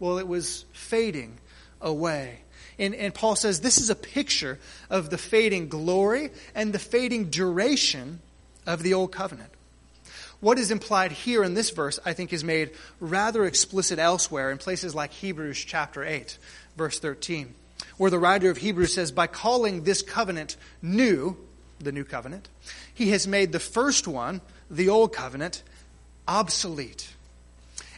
Well, 0.00 0.18
it 0.18 0.26
was 0.26 0.64
fading 0.72 1.38
away. 1.86 2.40
And, 2.78 2.94
and 2.94 3.14
Paul 3.14 3.36
says 3.36 3.60
this 3.60 3.78
is 3.78 3.88
a 3.88 3.94
picture 3.94 4.58
of 4.90 5.08
the 5.08 5.16
fading 5.16 5.68
glory 5.68 6.30
and 6.54 6.72
the 6.72 6.78
fading 6.78 7.30
duration 7.30 8.20
of 8.66 8.82
the 8.82 8.92
Old 8.92 9.12
Covenant. 9.12 9.50
What 10.40 10.58
is 10.58 10.70
implied 10.70 11.12
here 11.12 11.42
in 11.42 11.54
this 11.54 11.70
verse, 11.70 11.98
I 12.04 12.12
think, 12.12 12.32
is 12.32 12.44
made 12.44 12.72
rather 13.00 13.46
explicit 13.46 13.98
elsewhere 13.98 14.50
in 14.50 14.58
places 14.58 14.94
like 14.94 15.12
Hebrews 15.12 15.58
chapter 15.58 16.04
8, 16.04 16.36
verse 16.76 16.98
13, 16.98 17.54
where 17.96 18.10
the 18.10 18.18
writer 18.18 18.50
of 18.50 18.58
Hebrews 18.58 18.92
says, 18.92 19.10
By 19.10 19.28
calling 19.28 19.84
this 19.84 20.02
covenant 20.02 20.56
new, 20.82 21.38
the 21.80 21.92
new 21.92 22.04
covenant, 22.04 22.50
he 22.92 23.10
has 23.10 23.26
made 23.26 23.52
the 23.52 23.60
first 23.60 24.06
one, 24.06 24.42
the 24.70 24.90
old 24.90 25.14
covenant, 25.14 25.62
obsolete. 26.28 27.14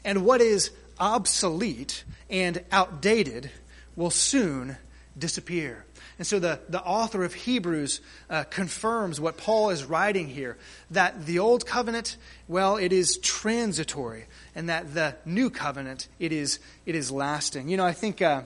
And 0.04 0.24
what 0.24 0.40
is 0.40 0.70
obsolete 1.00 2.04
and 2.30 2.62
outdated 2.70 3.50
will 3.98 4.10
soon 4.10 4.76
disappear. 5.18 5.84
And 6.18 6.26
so 6.26 6.38
the, 6.38 6.60
the 6.68 6.80
author 6.80 7.24
of 7.24 7.34
Hebrews 7.34 8.00
uh, 8.30 8.44
confirms 8.44 9.20
what 9.20 9.36
Paul 9.36 9.70
is 9.70 9.84
writing 9.84 10.28
here 10.28 10.56
that 10.92 11.26
the 11.26 11.40
old 11.40 11.66
covenant, 11.66 12.16
well, 12.46 12.76
it 12.76 12.92
is 12.92 13.18
transitory, 13.18 14.26
and 14.54 14.68
that 14.68 14.94
the 14.94 15.16
new 15.24 15.50
covenant, 15.50 16.06
it 16.20 16.32
is, 16.32 16.60
it 16.86 16.94
is 16.94 17.10
lasting. 17.10 17.68
You 17.68 17.76
know, 17.76 17.84
I 17.84 17.92
think, 17.92 18.22
uh, 18.22 18.42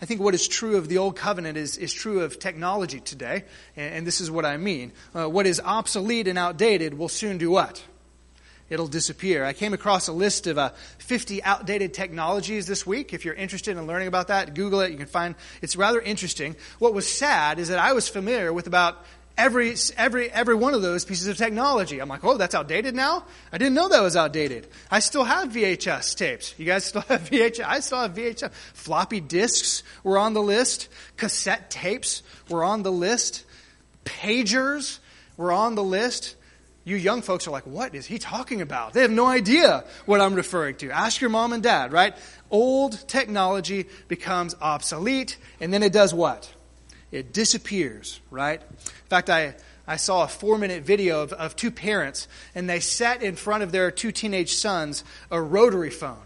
I 0.00 0.06
think 0.06 0.20
what 0.20 0.34
is 0.34 0.46
true 0.46 0.76
of 0.76 0.88
the 0.88 0.98
Old 0.98 1.16
Covenant 1.16 1.56
is, 1.56 1.76
is 1.78 1.92
true 1.92 2.20
of 2.20 2.38
technology 2.38 3.00
today, 3.00 3.44
and, 3.76 3.94
and 3.94 4.06
this 4.06 4.20
is 4.20 4.30
what 4.30 4.44
I 4.44 4.56
mean. 4.56 4.92
Uh, 5.14 5.28
what 5.28 5.46
is 5.46 5.60
obsolete 5.60 6.28
and 6.28 6.38
outdated 6.38 6.94
will 6.94 7.08
soon 7.08 7.38
do 7.38 7.50
what? 7.50 7.82
It'll 8.72 8.86
disappear. 8.86 9.44
I 9.44 9.52
came 9.52 9.74
across 9.74 10.08
a 10.08 10.14
list 10.14 10.46
of 10.46 10.56
uh, 10.56 10.70
50 10.96 11.42
outdated 11.42 11.92
technologies 11.92 12.66
this 12.66 12.86
week. 12.86 13.12
If 13.12 13.26
you're 13.26 13.34
interested 13.34 13.76
in 13.76 13.86
learning 13.86 14.08
about 14.08 14.28
that, 14.28 14.54
Google 14.54 14.80
it. 14.80 14.90
You 14.90 14.96
can 14.96 15.06
find 15.06 15.34
it's 15.60 15.76
rather 15.76 16.00
interesting. 16.00 16.56
What 16.78 16.94
was 16.94 17.06
sad 17.06 17.58
is 17.58 17.68
that 17.68 17.78
I 17.78 17.92
was 17.92 18.08
familiar 18.08 18.50
with 18.50 18.66
about 18.66 19.04
every, 19.36 19.74
every, 19.98 20.30
every 20.30 20.54
one 20.54 20.72
of 20.72 20.80
those 20.80 21.04
pieces 21.04 21.26
of 21.26 21.36
technology. 21.36 21.98
I'm 21.98 22.08
like, 22.08 22.24
oh, 22.24 22.38
that's 22.38 22.54
outdated 22.54 22.94
now? 22.94 23.26
I 23.52 23.58
didn't 23.58 23.74
know 23.74 23.90
that 23.90 24.00
was 24.00 24.16
outdated. 24.16 24.68
I 24.90 25.00
still 25.00 25.24
have 25.24 25.50
VHS 25.50 26.16
tapes. 26.16 26.54
You 26.56 26.64
guys 26.64 26.84
still 26.86 27.02
have 27.02 27.28
VHS? 27.28 27.66
I 27.66 27.80
still 27.80 28.00
have 28.00 28.14
VHS. 28.14 28.52
Floppy 28.72 29.20
disks 29.20 29.82
were 30.02 30.16
on 30.16 30.32
the 30.32 30.42
list. 30.42 30.88
Cassette 31.18 31.70
tapes 31.70 32.22
were 32.48 32.64
on 32.64 32.84
the 32.84 32.92
list. 32.92 33.44
Pagers 34.06 34.98
were 35.36 35.52
on 35.52 35.74
the 35.74 35.84
list. 35.84 36.36
You 36.84 36.96
young 36.96 37.22
folks 37.22 37.46
are 37.46 37.52
like, 37.52 37.66
what 37.66 37.94
is 37.94 38.06
he 38.06 38.18
talking 38.18 38.60
about? 38.60 38.92
They 38.92 39.02
have 39.02 39.10
no 39.10 39.26
idea 39.26 39.84
what 40.04 40.20
I'm 40.20 40.34
referring 40.34 40.76
to. 40.76 40.90
Ask 40.90 41.20
your 41.20 41.30
mom 41.30 41.52
and 41.52 41.62
dad, 41.62 41.92
right? 41.92 42.16
Old 42.50 43.06
technology 43.06 43.86
becomes 44.08 44.56
obsolete, 44.60 45.38
and 45.60 45.72
then 45.72 45.82
it 45.82 45.92
does 45.92 46.12
what? 46.12 46.52
It 47.12 47.32
disappears, 47.32 48.20
right? 48.30 48.60
In 48.60 49.08
fact, 49.08 49.30
I, 49.30 49.54
I 49.86 49.96
saw 49.96 50.24
a 50.24 50.28
four 50.28 50.58
minute 50.58 50.82
video 50.82 51.22
of, 51.22 51.32
of 51.32 51.54
two 51.54 51.70
parents, 51.70 52.26
and 52.54 52.68
they 52.68 52.80
sat 52.80 53.22
in 53.22 53.36
front 53.36 53.62
of 53.62 53.70
their 53.70 53.92
two 53.92 54.10
teenage 54.10 54.54
sons 54.54 55.04
a 55.30 55.40
rotary 55.40 55.90
phone. 55.90 56.16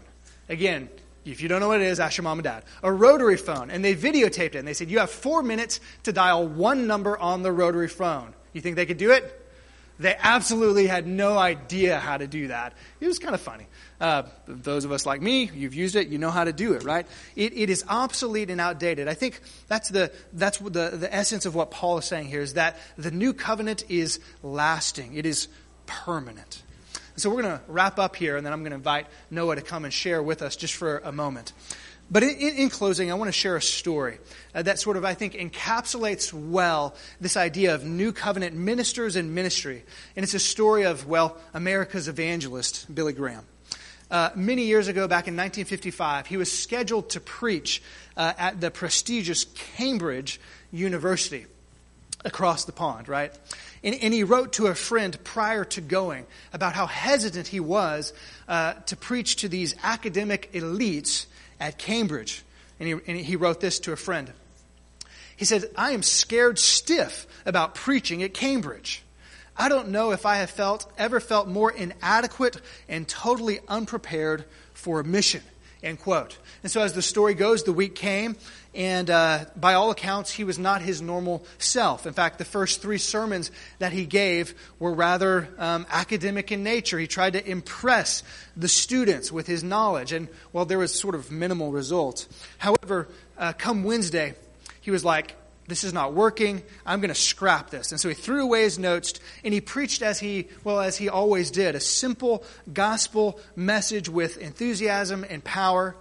Again, 0.49 0.89
if 1.23 1.41
you 1.41 1.49
don't 1.49 1.59
know 1.59 1.67
what 1.67 1.81
it 1.81 1.87
is, 1.87 1.99
ask 1.99 2.17
your 2.17 2.23
mom 2.23 2.39
and 2.39 2.45
dad. 2.45 2.63
A 2.81 2.91
rotary 2.91 3.37
phone. 3.37 3.69
And 3.69 3.83
they 3.83 3.95
videotaped 3.95 4.39
it, 4.39 4.55
and 4.55 4.67
they 4.67 4.73
said, 4.73 4.89
You 4.89 4.99
have 4.99 5.11
four 5.11 5.43
minutes 5.43 5.79
to 6.03 6.13
dial 6.13 6.47
one 6.47 6.87
number 6.87 7.17
on 7.17 7.43
the 7.43 7.51
rotary 7.51 7.89
phone. 7.89 8.33
You 8.53 8.61
think 8.61 8.75
they 8.75 8.85
could 8.85 8.97
do 8.97 9.11
it? 9.11 9.43
They 9.99 10.15
absolutely 10.19 10.87
had 10.87 11.07
no 11.07 11.37
idea 11.37 11.99
how 11.99 12.17
to 12.17 12.27
do 12.27 12.49
that. 12.49 12.73
It 12.99 13.07
was 13.07 13.17
kind 13.17 13.33
of 13.33 13.41
funny. 13.41 13.65
Uh, 13.99 14.23
those 14.47 14.85
of 14.85 14.91
us 14.91 15.05
like 15.05 15.21
me, 15.21 15.49
you've 15.53 15.73
used 15.73 15.95
it, 15.95 16.07
you 16.07 16.19
know 16.19 16.29
how 16.29 16.43
to 16.43 16.53
do 16.53 16.73
it, 16.73 16.83
right? 16.83 17.07
It, 17.35 17.57
it 17.57 17.69
is 17.71 17.83
obsolete 17.89 18.51
and 18.51 18.61
outdated. 18.61 19.07
I 19.07 19.15
think 19.15 19.41
that's 19.67 19.89
the 19.89 20.11
that's 20.33 20.59
the 20.59 20.91
the 20.91 21.09
essence 21.11 21.47
of 21.47 21.55
what 21.55 21.71
Paul 21.71 21.97
is 21.97 22.05
saying 22.05 22.27
here 22.27 22.41
is 22.41 22.53
that 22.53 22.77
the 22.97 23.09
new 23.09 23.33
covenant 23.33 23.85
is 23.89 24.19
lasting. 24.43 25.15
It 25.15 25.25
is 25.25 25.47
permanent. 25.87 26.61
So 27.15 27.31
we're 27.31 27.41
going 27.41 27.57
to 27.57 27.63
wrap 27.67 27.97
up 27.97 28.15
here, 28.15 28.37
and 28.37 28.45
then 28.45 28.53
I'm 28.53 28.59
going 28.59 28.71
to 28.71 28.77
invite 28.77 29.07
Noah 29.31 29.55
to 29.55 29.63
come 29.63 29.85
and 29.85 29.93
share 29.93 30.21
with 30.21 30.43
us 30.43 30.55
just 30.55 30.75
for 30.75 30.99
a 30.99 31.11
moment. 31.11 31.51
But 32.09 32.23
in, 32.23 32.29
in, 32.37 32.69
closing, 32.69 33.11
I 33.11 33.15
want 33.15 33.27
to 33.27 33.33
share 33.33 33.57
a 33.57 33.61
story 33.61 34.19
uh, 34.55 34.61
that 34.61 34.79
sort 34.79 34.95
of, 34.95 35.03
I 35.03 35.13
think, 35.13 35.33
encapsulates 35.33 36.31
well 36.31 36.95
this 37.19 37.35
idea 37.35 37.75
of 37.75 37.83
new 37.83 38.13
covenant 38.13 38.55
ministers 38.55 39.17
and 39.17 39.35
ministry. 39.35 39.83
And 40.15 40.23
it's 40.23 40.33
a 40.33 40.39
story 40.39 40.83
of, 40.83 41.05
well, 41.05 41.37
America's 41.53 42.07
evangelist, 42.07 42.93
Billy 42.93 43.13
Graham. 43.13 43.45
Uh, 44.09 44.29
many 44.35 44.63
years 44.63 44.87
ago, 44.87 45.05
back 45.07 45.27
in 45.27 45.35
1955, 45.35 46.27
he 46.27 46.37
was 46.37 46.49
scheduled 46.49 47.09
to 47.09 47.19
preach 47.19 47.81
uh, 48.15 48.31
at 48.37 48.61
the 48.61 48.71
prestigious 48.71 49.43
Cambridge 49.75 50.39
University 50.71 51.45
across 52.23 52.63
the 52.63 52.71
pond, 52.71 53.09
right? 53.09 53.37
And, 53.83 53.95
and, 54.01 54.13
he 54.13 54.23
wrote 54.23 54.53
to 54.53 54.67
a 54.67 54.75
friend 54.75 55.17
prior 55.23 55.65
to 55.65 55.81
going 55.81 56.25
about 56.51 56.73
how 56.73 56.87
hesitant 56.87 57.47
he 57.47 57.59
was 57.59 58.13
uh, 58.47 58.73
to 58.73 58.95
preach 58.95 59.37
to 59.37 59.49
these 59.49 59.75
academic 59.83 60.51
elites 60.53 61.27
at 61.59 61.77
Cambridge. 61.77 62.43
And 62.79 62.87
he, 62.87 62.93
and 63.07 63.19
he 63.19 63.35
wrote 63.35 63.59
this 63.59 63.79
to 63.79 63.91
a 63.91 63.95
friend. 63.95 64.31
He 65.35 65.45
said, 65.45 65.69
I 65.75 65.91
am 65.91 66.03
scared 66.03 66.59
stiff 66.59 67.27
about 67.45 67.75
preaching 67.75 68.23
at 68.23 68.33
Cambridge. 68.33 69.03
I 69.55 69.69
don't 69.69 69.89
know 69.89 70.11
if 70.11 70.25
I 70.25 70.37
have 70.37 70.51
felt, 70.51 70.91
ever 70.97 71.19
felt 71.19 71.47
more 71.47 71.71
inadequate 71.71 72.61
and 72.87 73.07
totally 73.07 73.59
unprepared 73.67 74.45
for 74.73 74.99
a 74.99 75.03
mission. 75.03 75.41
End 75.83 75.99
quote. 75.99 76.37
And 76.63 76.71
so, 76.71 76.81
as 76.81 76.93
the 76.93 77.03
story 77.03 77.35
goes, 77.35 77.63
the 77.63 77.73
week 77.73 77.93
came, 77.93 78.35
and 78.73 79.09
uh, 79.09 79.45
by 79.55 79.75
all 79.75 79.91
accounts, 79.91 80.31
he 80.31 80.43
was 80.43 80.57
not 80.57 80.81
his 80.81 81.03
normal 81.03 81.45
self. 81.59 82.07
In 82.07 82.13
fact, 82.13 82.39
the 82.39 82.45
first 82.45 82.81
three 82.81 82.97
sermons 82.97 83.51
that 83.77 83.91
he 83.91 84.05
gave 84.05 84.55
were 84.79 84.91
rather 84.91 85.47
um, 85.59 85.85
academic 85.91 86.51
in 86.51 86.63
nature. 86.63 86.97
He 86.97 87.05
tried 87.05 87.33
to 87.33 87.47
impress 87.47 88.23
the 88.55 88.67
students 88.67 89.31
with 89.31 89.45
his 89.45 89.63
knowledge, 89.63 90.13
and 90.13 90.27
well, 90.51 90.65
there 90.65 90.79
was 90.79 90.99
sort 90.99 91.13
of 91.13 91.31
minimal 91.31 91.71
results. 91.71 92.27
However, 92.57 93.07
uh, 93.37 93.53
come 93.53 93.83
Wednesday, 93.83 94.33
he 94.81 94.89
was 94.89 95.05
like, 95.05 95.35
this 95.67 95.83
is 95.83 95.93
not 95.93 96.13
working. 96.13 96.63
I'm 96.85 97.01
going 97.01 97.09
to 97.09 97.15
scrap 97.15 97.69
this. 97.69 97.91
And 97.91 97.99
so 97.99 98.07
he 98.07 98.15
threw 98.15 98.43
away 98.43 98.63
his 98.63 98.79
notes 98.79 99.13
and 99.43 99.53
he 99.53 99.61
preached 99.61 100.01
as 100.01 100.19
he, 100.19 100.47
well, 100.63 100.79
as 100.79 100.97
he 100.97 101.09
always 101.09 101.51
did, 101.51 101.75
a 101.75 101.79
simple 101.79 102.43
gospel 102.71 103.39
message 103.55 104.07
with 104.07 104.37
enthusiasm 104.37 105.25
and 105.29 105.43
power. 105.43 105.95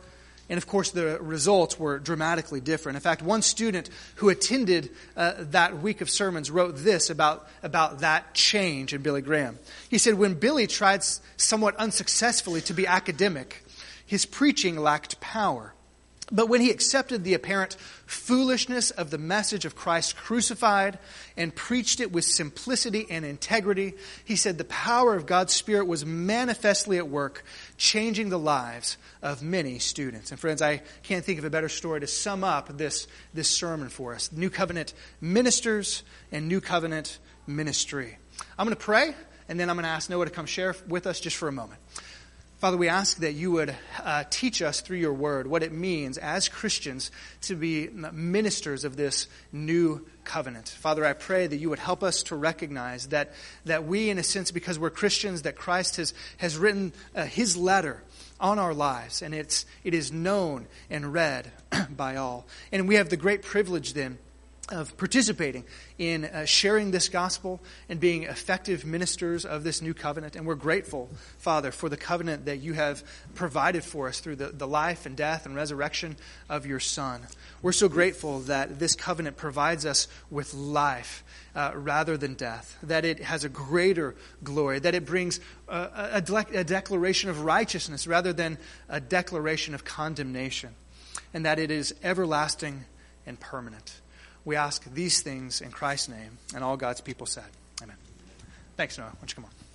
And 0.48 0.58
of 0.58 0.68
course, 0.68 0.92
the 0.92 1.18
results 1.20 1.78
were 1.80 1.98
dramatically 1.98 2.60
different. 2.60 2.94
In 2.94 3.02
fact, 3.02 3.22
one 3.22 3.42
student 3.42 3.90
who 4.16 4.28
attended 4.28 4.90
uh, 5.16 5.34
that 5.38 5.82
week 5.82 6.00
of 6.00 6.08
sermons 6.08 6.48
wrote 6.48 6.76
this 6.76 7.10
about, 7.10 7.48
about 7.64 8.00
that 8.00 8.34
change 8.34 8.94
in 8.94 9.02
Billy 9.02 9.22
Graham. 9.22 9.58
He 9.88 9.98
said, 9.98 10.14
When 10.14 10.34
Billy 10.34 10.68
tried 10.68 11.02
somewhat 11.36 11.74
unsuccessfully 11.76 12.60
to 12.62 12.74
be 12.74 12.86
academic, 12.86 13.64
his 14.06 14.24
preaching 14.24 14.78
lacked 14.78 15.20
power. 15.20 15.74
But 16.33 16.49
when 16.49 16.61
he 16.61 16.70
accepted 16.70 17.22
the 17.22 17.35
apparent 17.35 17.77
foolishness 18.07 18.91
of 18.91 19.11
the 19.11 19.18
message 19.18 19.64
of 19.64 19.77
Christ 19.77 20.16
crucified 20.16 20.99
and 21.37 21.55
preached 21.55 22.01
it 22.01 22.11
with 22.11 22.24
simplicity 22.24 23.07
and 23.09 23.24
integrity, 23.24 23.95
he 24.24 24.35
said 24.35 24.59
the 24.59 24.64
power 24.64 25.14
of 25.14 25.27
God's 25.27 25.53
Spirit 25.53 25.87
was 25.87 26.05
manifestly 26.05 26.99
at 26.99 27.09
work, 27.09 27.45
changing 27.77 28.31
the 28.31 28.41
lives 28.41 28.97
of 29.22 29.41
many 29.41 29.79
students. 29.79 30.33
And 30.33 30.41
friends, 30.41 30.62
I 30.62 30.83
can't 31.05 31.24
think 31.24 31.39
of 31.39 31.45
a 31.45 31.51
better 31.51 31.68
story 31.68 32.01
to 32.01 32.09
sum 32.09 32.43
up 32.43 32.77
this, 32.77 33.07
this 33.33 33.49
sermon 33.49 33.89
for 33.89 34.12
us. 34.12 34.33
New 34.33 34.51
covenant 34.51 34.95
ministers 35.20 36.03
and 36.33 36.49
new 36.49 36.61
covenant 36.61 37.20
ministry. 37.47 38.18
I'm 38.59 38.66
going 38.66 38.77
to 38.77 38.83
pray, 38.83 39.14
and 39.49 39.61
then 39.61 39.70
I'm 39.70 39.77
going 39.77 39.85
to 39.85 39.91
ask 39.91 40.11
Noah 40.11 40.24
to 40.24 40.31
come 40.33 40.47
share 40.47 40.74
with 40.89 41.07
us 41.07 41.20
just 41.20 41.37
for 41.37 41.47
a 41.47 41.53
moment. 41.53 41.81
Father, 42.59 42.78
we 42.78 42.88
ask 42.88 43.18
that 43.18 43.34
you 43.34 43.50
would 43.50 43.74
uh, 44.02 44.24
teach 44.30 44.62
us 44.62 44.80
through 44.80 44.96
your 44.96 45.12
word 45.12 45.46
what 45.46 45.62
it 45.62 45.72
means 45.72 46.16
as 46.16 46.48
Christians 46.48 47.11
to 47.42 47.54
be 47.54 47.88
ministers 47.88 48.84
of 48.84 48.96
this 48.96 49.28
new 49.52 50.07
covenant. 50.24 50.70
Father, 50.70 51.04
I 51.04 51.12
pray 51.12 51.46
that 51.46 51.59
you 51.59 51.68
would 51.68 51.78
help 51.78 52.02
us 52.02 52.22
to 52.24 52.34
recognize 52.34 53.09
that, 53.09 53.34
that 53.66 53.84
we, 53.84 54.09
in 54.09 54.16
a 54.16 54.22
sense, 54.22 54.52
because 54.52 54.78
we're 54.78 54.88
Christians, 54.88 55.42
that 55.42 55.57
Christ 55.57 55.96
has, 55.96 56.14
has 56.38 56.57
written 56.57 56.94
uh, 57.14 57.26
his 57.26 57.59
letter 57.59 58.02
on 58.40 58.59
our 58.59 58.72
lives, 58.72 59.20
and 59.20 59.34
it's, 59.34 59.66
it 59.84 59.92
is 59.92 60.11
known 60.11 60.66
and 60.88 61.12
read 61.12 61.52
by 61.90 62.16
all. 62.16 62.46
And 62.72 62.88
we 62.88 62.94
have 62.94 63.11
the 63.11 63.18
great 63.18 63.42
privilege 63.42 63.92
then 63.92 64.16
of 64.70 64.96
participating 64.96 65.64
in 65.96 66.24
uh, 66.24 66.44
sharing 66.44 66.90
this 66.90 67.08
gospel 67.08 67.60
and 67.88 68.00
being 68.00 68.24
effective 68.24 68.84
ministers 68.84 69.44
of 69.44 69.62
this 69.62 69.80
new 69.80 69.94
covenant. 69.94 70.34
And 70.34 70.44
we're 70.44 70.56
grateful, 70.56 71.08
Father, 71.38 71.70
for 71.70 71.88
the 71.88 71.96
covenant 71.96 72.46
that 72.46 72.58
you 72.58 72.72
have 72.72 73.04
provided 73.34 73.84
for 73.84 74.08
us 74.08 74.18
through 74.18 74.36
the, 74.36 74.48
the 74.48 74.66
life 74.66 75.06
and 75.06 75.16
death 75.16 75.46
and 75.46 75.54
resurrection 75.54 76.16
of 76.48 76.66
your 76.66 76.80
Son. 76.80 77.22
We're 77.62 77.72
so 77.72 77.88
grateful 77.88 78.40
that 78.40 78.80
this 78.80 78.96
covenant 78.96 79.36
provides 79.36 79.86
us 79.86 80.08
with 80.30 80.52
life 80.52 81.22
uh, 81.54 81.70
rather 81.74 82.16
than 82.16 82.34
death, 82.34 82.76
that 82.82 83.04
it 83.04 83.20
has 83.20 83.44
a 83.44 83.48
greater 83.48 84.16
glory, 84.42 84.80
that 84.80 84.94
it 84.96 85.06
brings 85.06 85.38
a, 85.68 86.10
a, 86.14 86.20
de- 86.20 86.58
a 86.58 86.64
declaration 86.64 87.30
of 87.30 87.42
righteousness 87.42 88.06
rather 88.06 88.32
than 88.32 88.58
a 88.88 89.00
declaration 89.00 89.74
of 89.74 89.84
condemnation, 89.84 90.74
and 91.32 91.46
that 91.46 91.60
it 91.60 91.70
is 91.70 91.94
everlasting 92.02 92.84
and 93.26 93.38
permanent. 93.38 94.00
We 94.47 94.55
ask 94.55 94.84
these 94.94 95.20
things 95.22 95.61
in 95.61 95.72
Christ's 95.72 96.09
name, 96.09 96.38
and 96.55 96.62
all 96.62 96.76
God's 96.76 97.01
people 97.01 97.26
said, 97.26 97.44
Amen. 97.82 97.97
Thanks, 98.76 98.97
Noah. 98.97 99.09
Why 99.09 99.14
don't 99.20 99.30
you 99.30 99.34
come 99.34 99.44
on? 99.44 99.65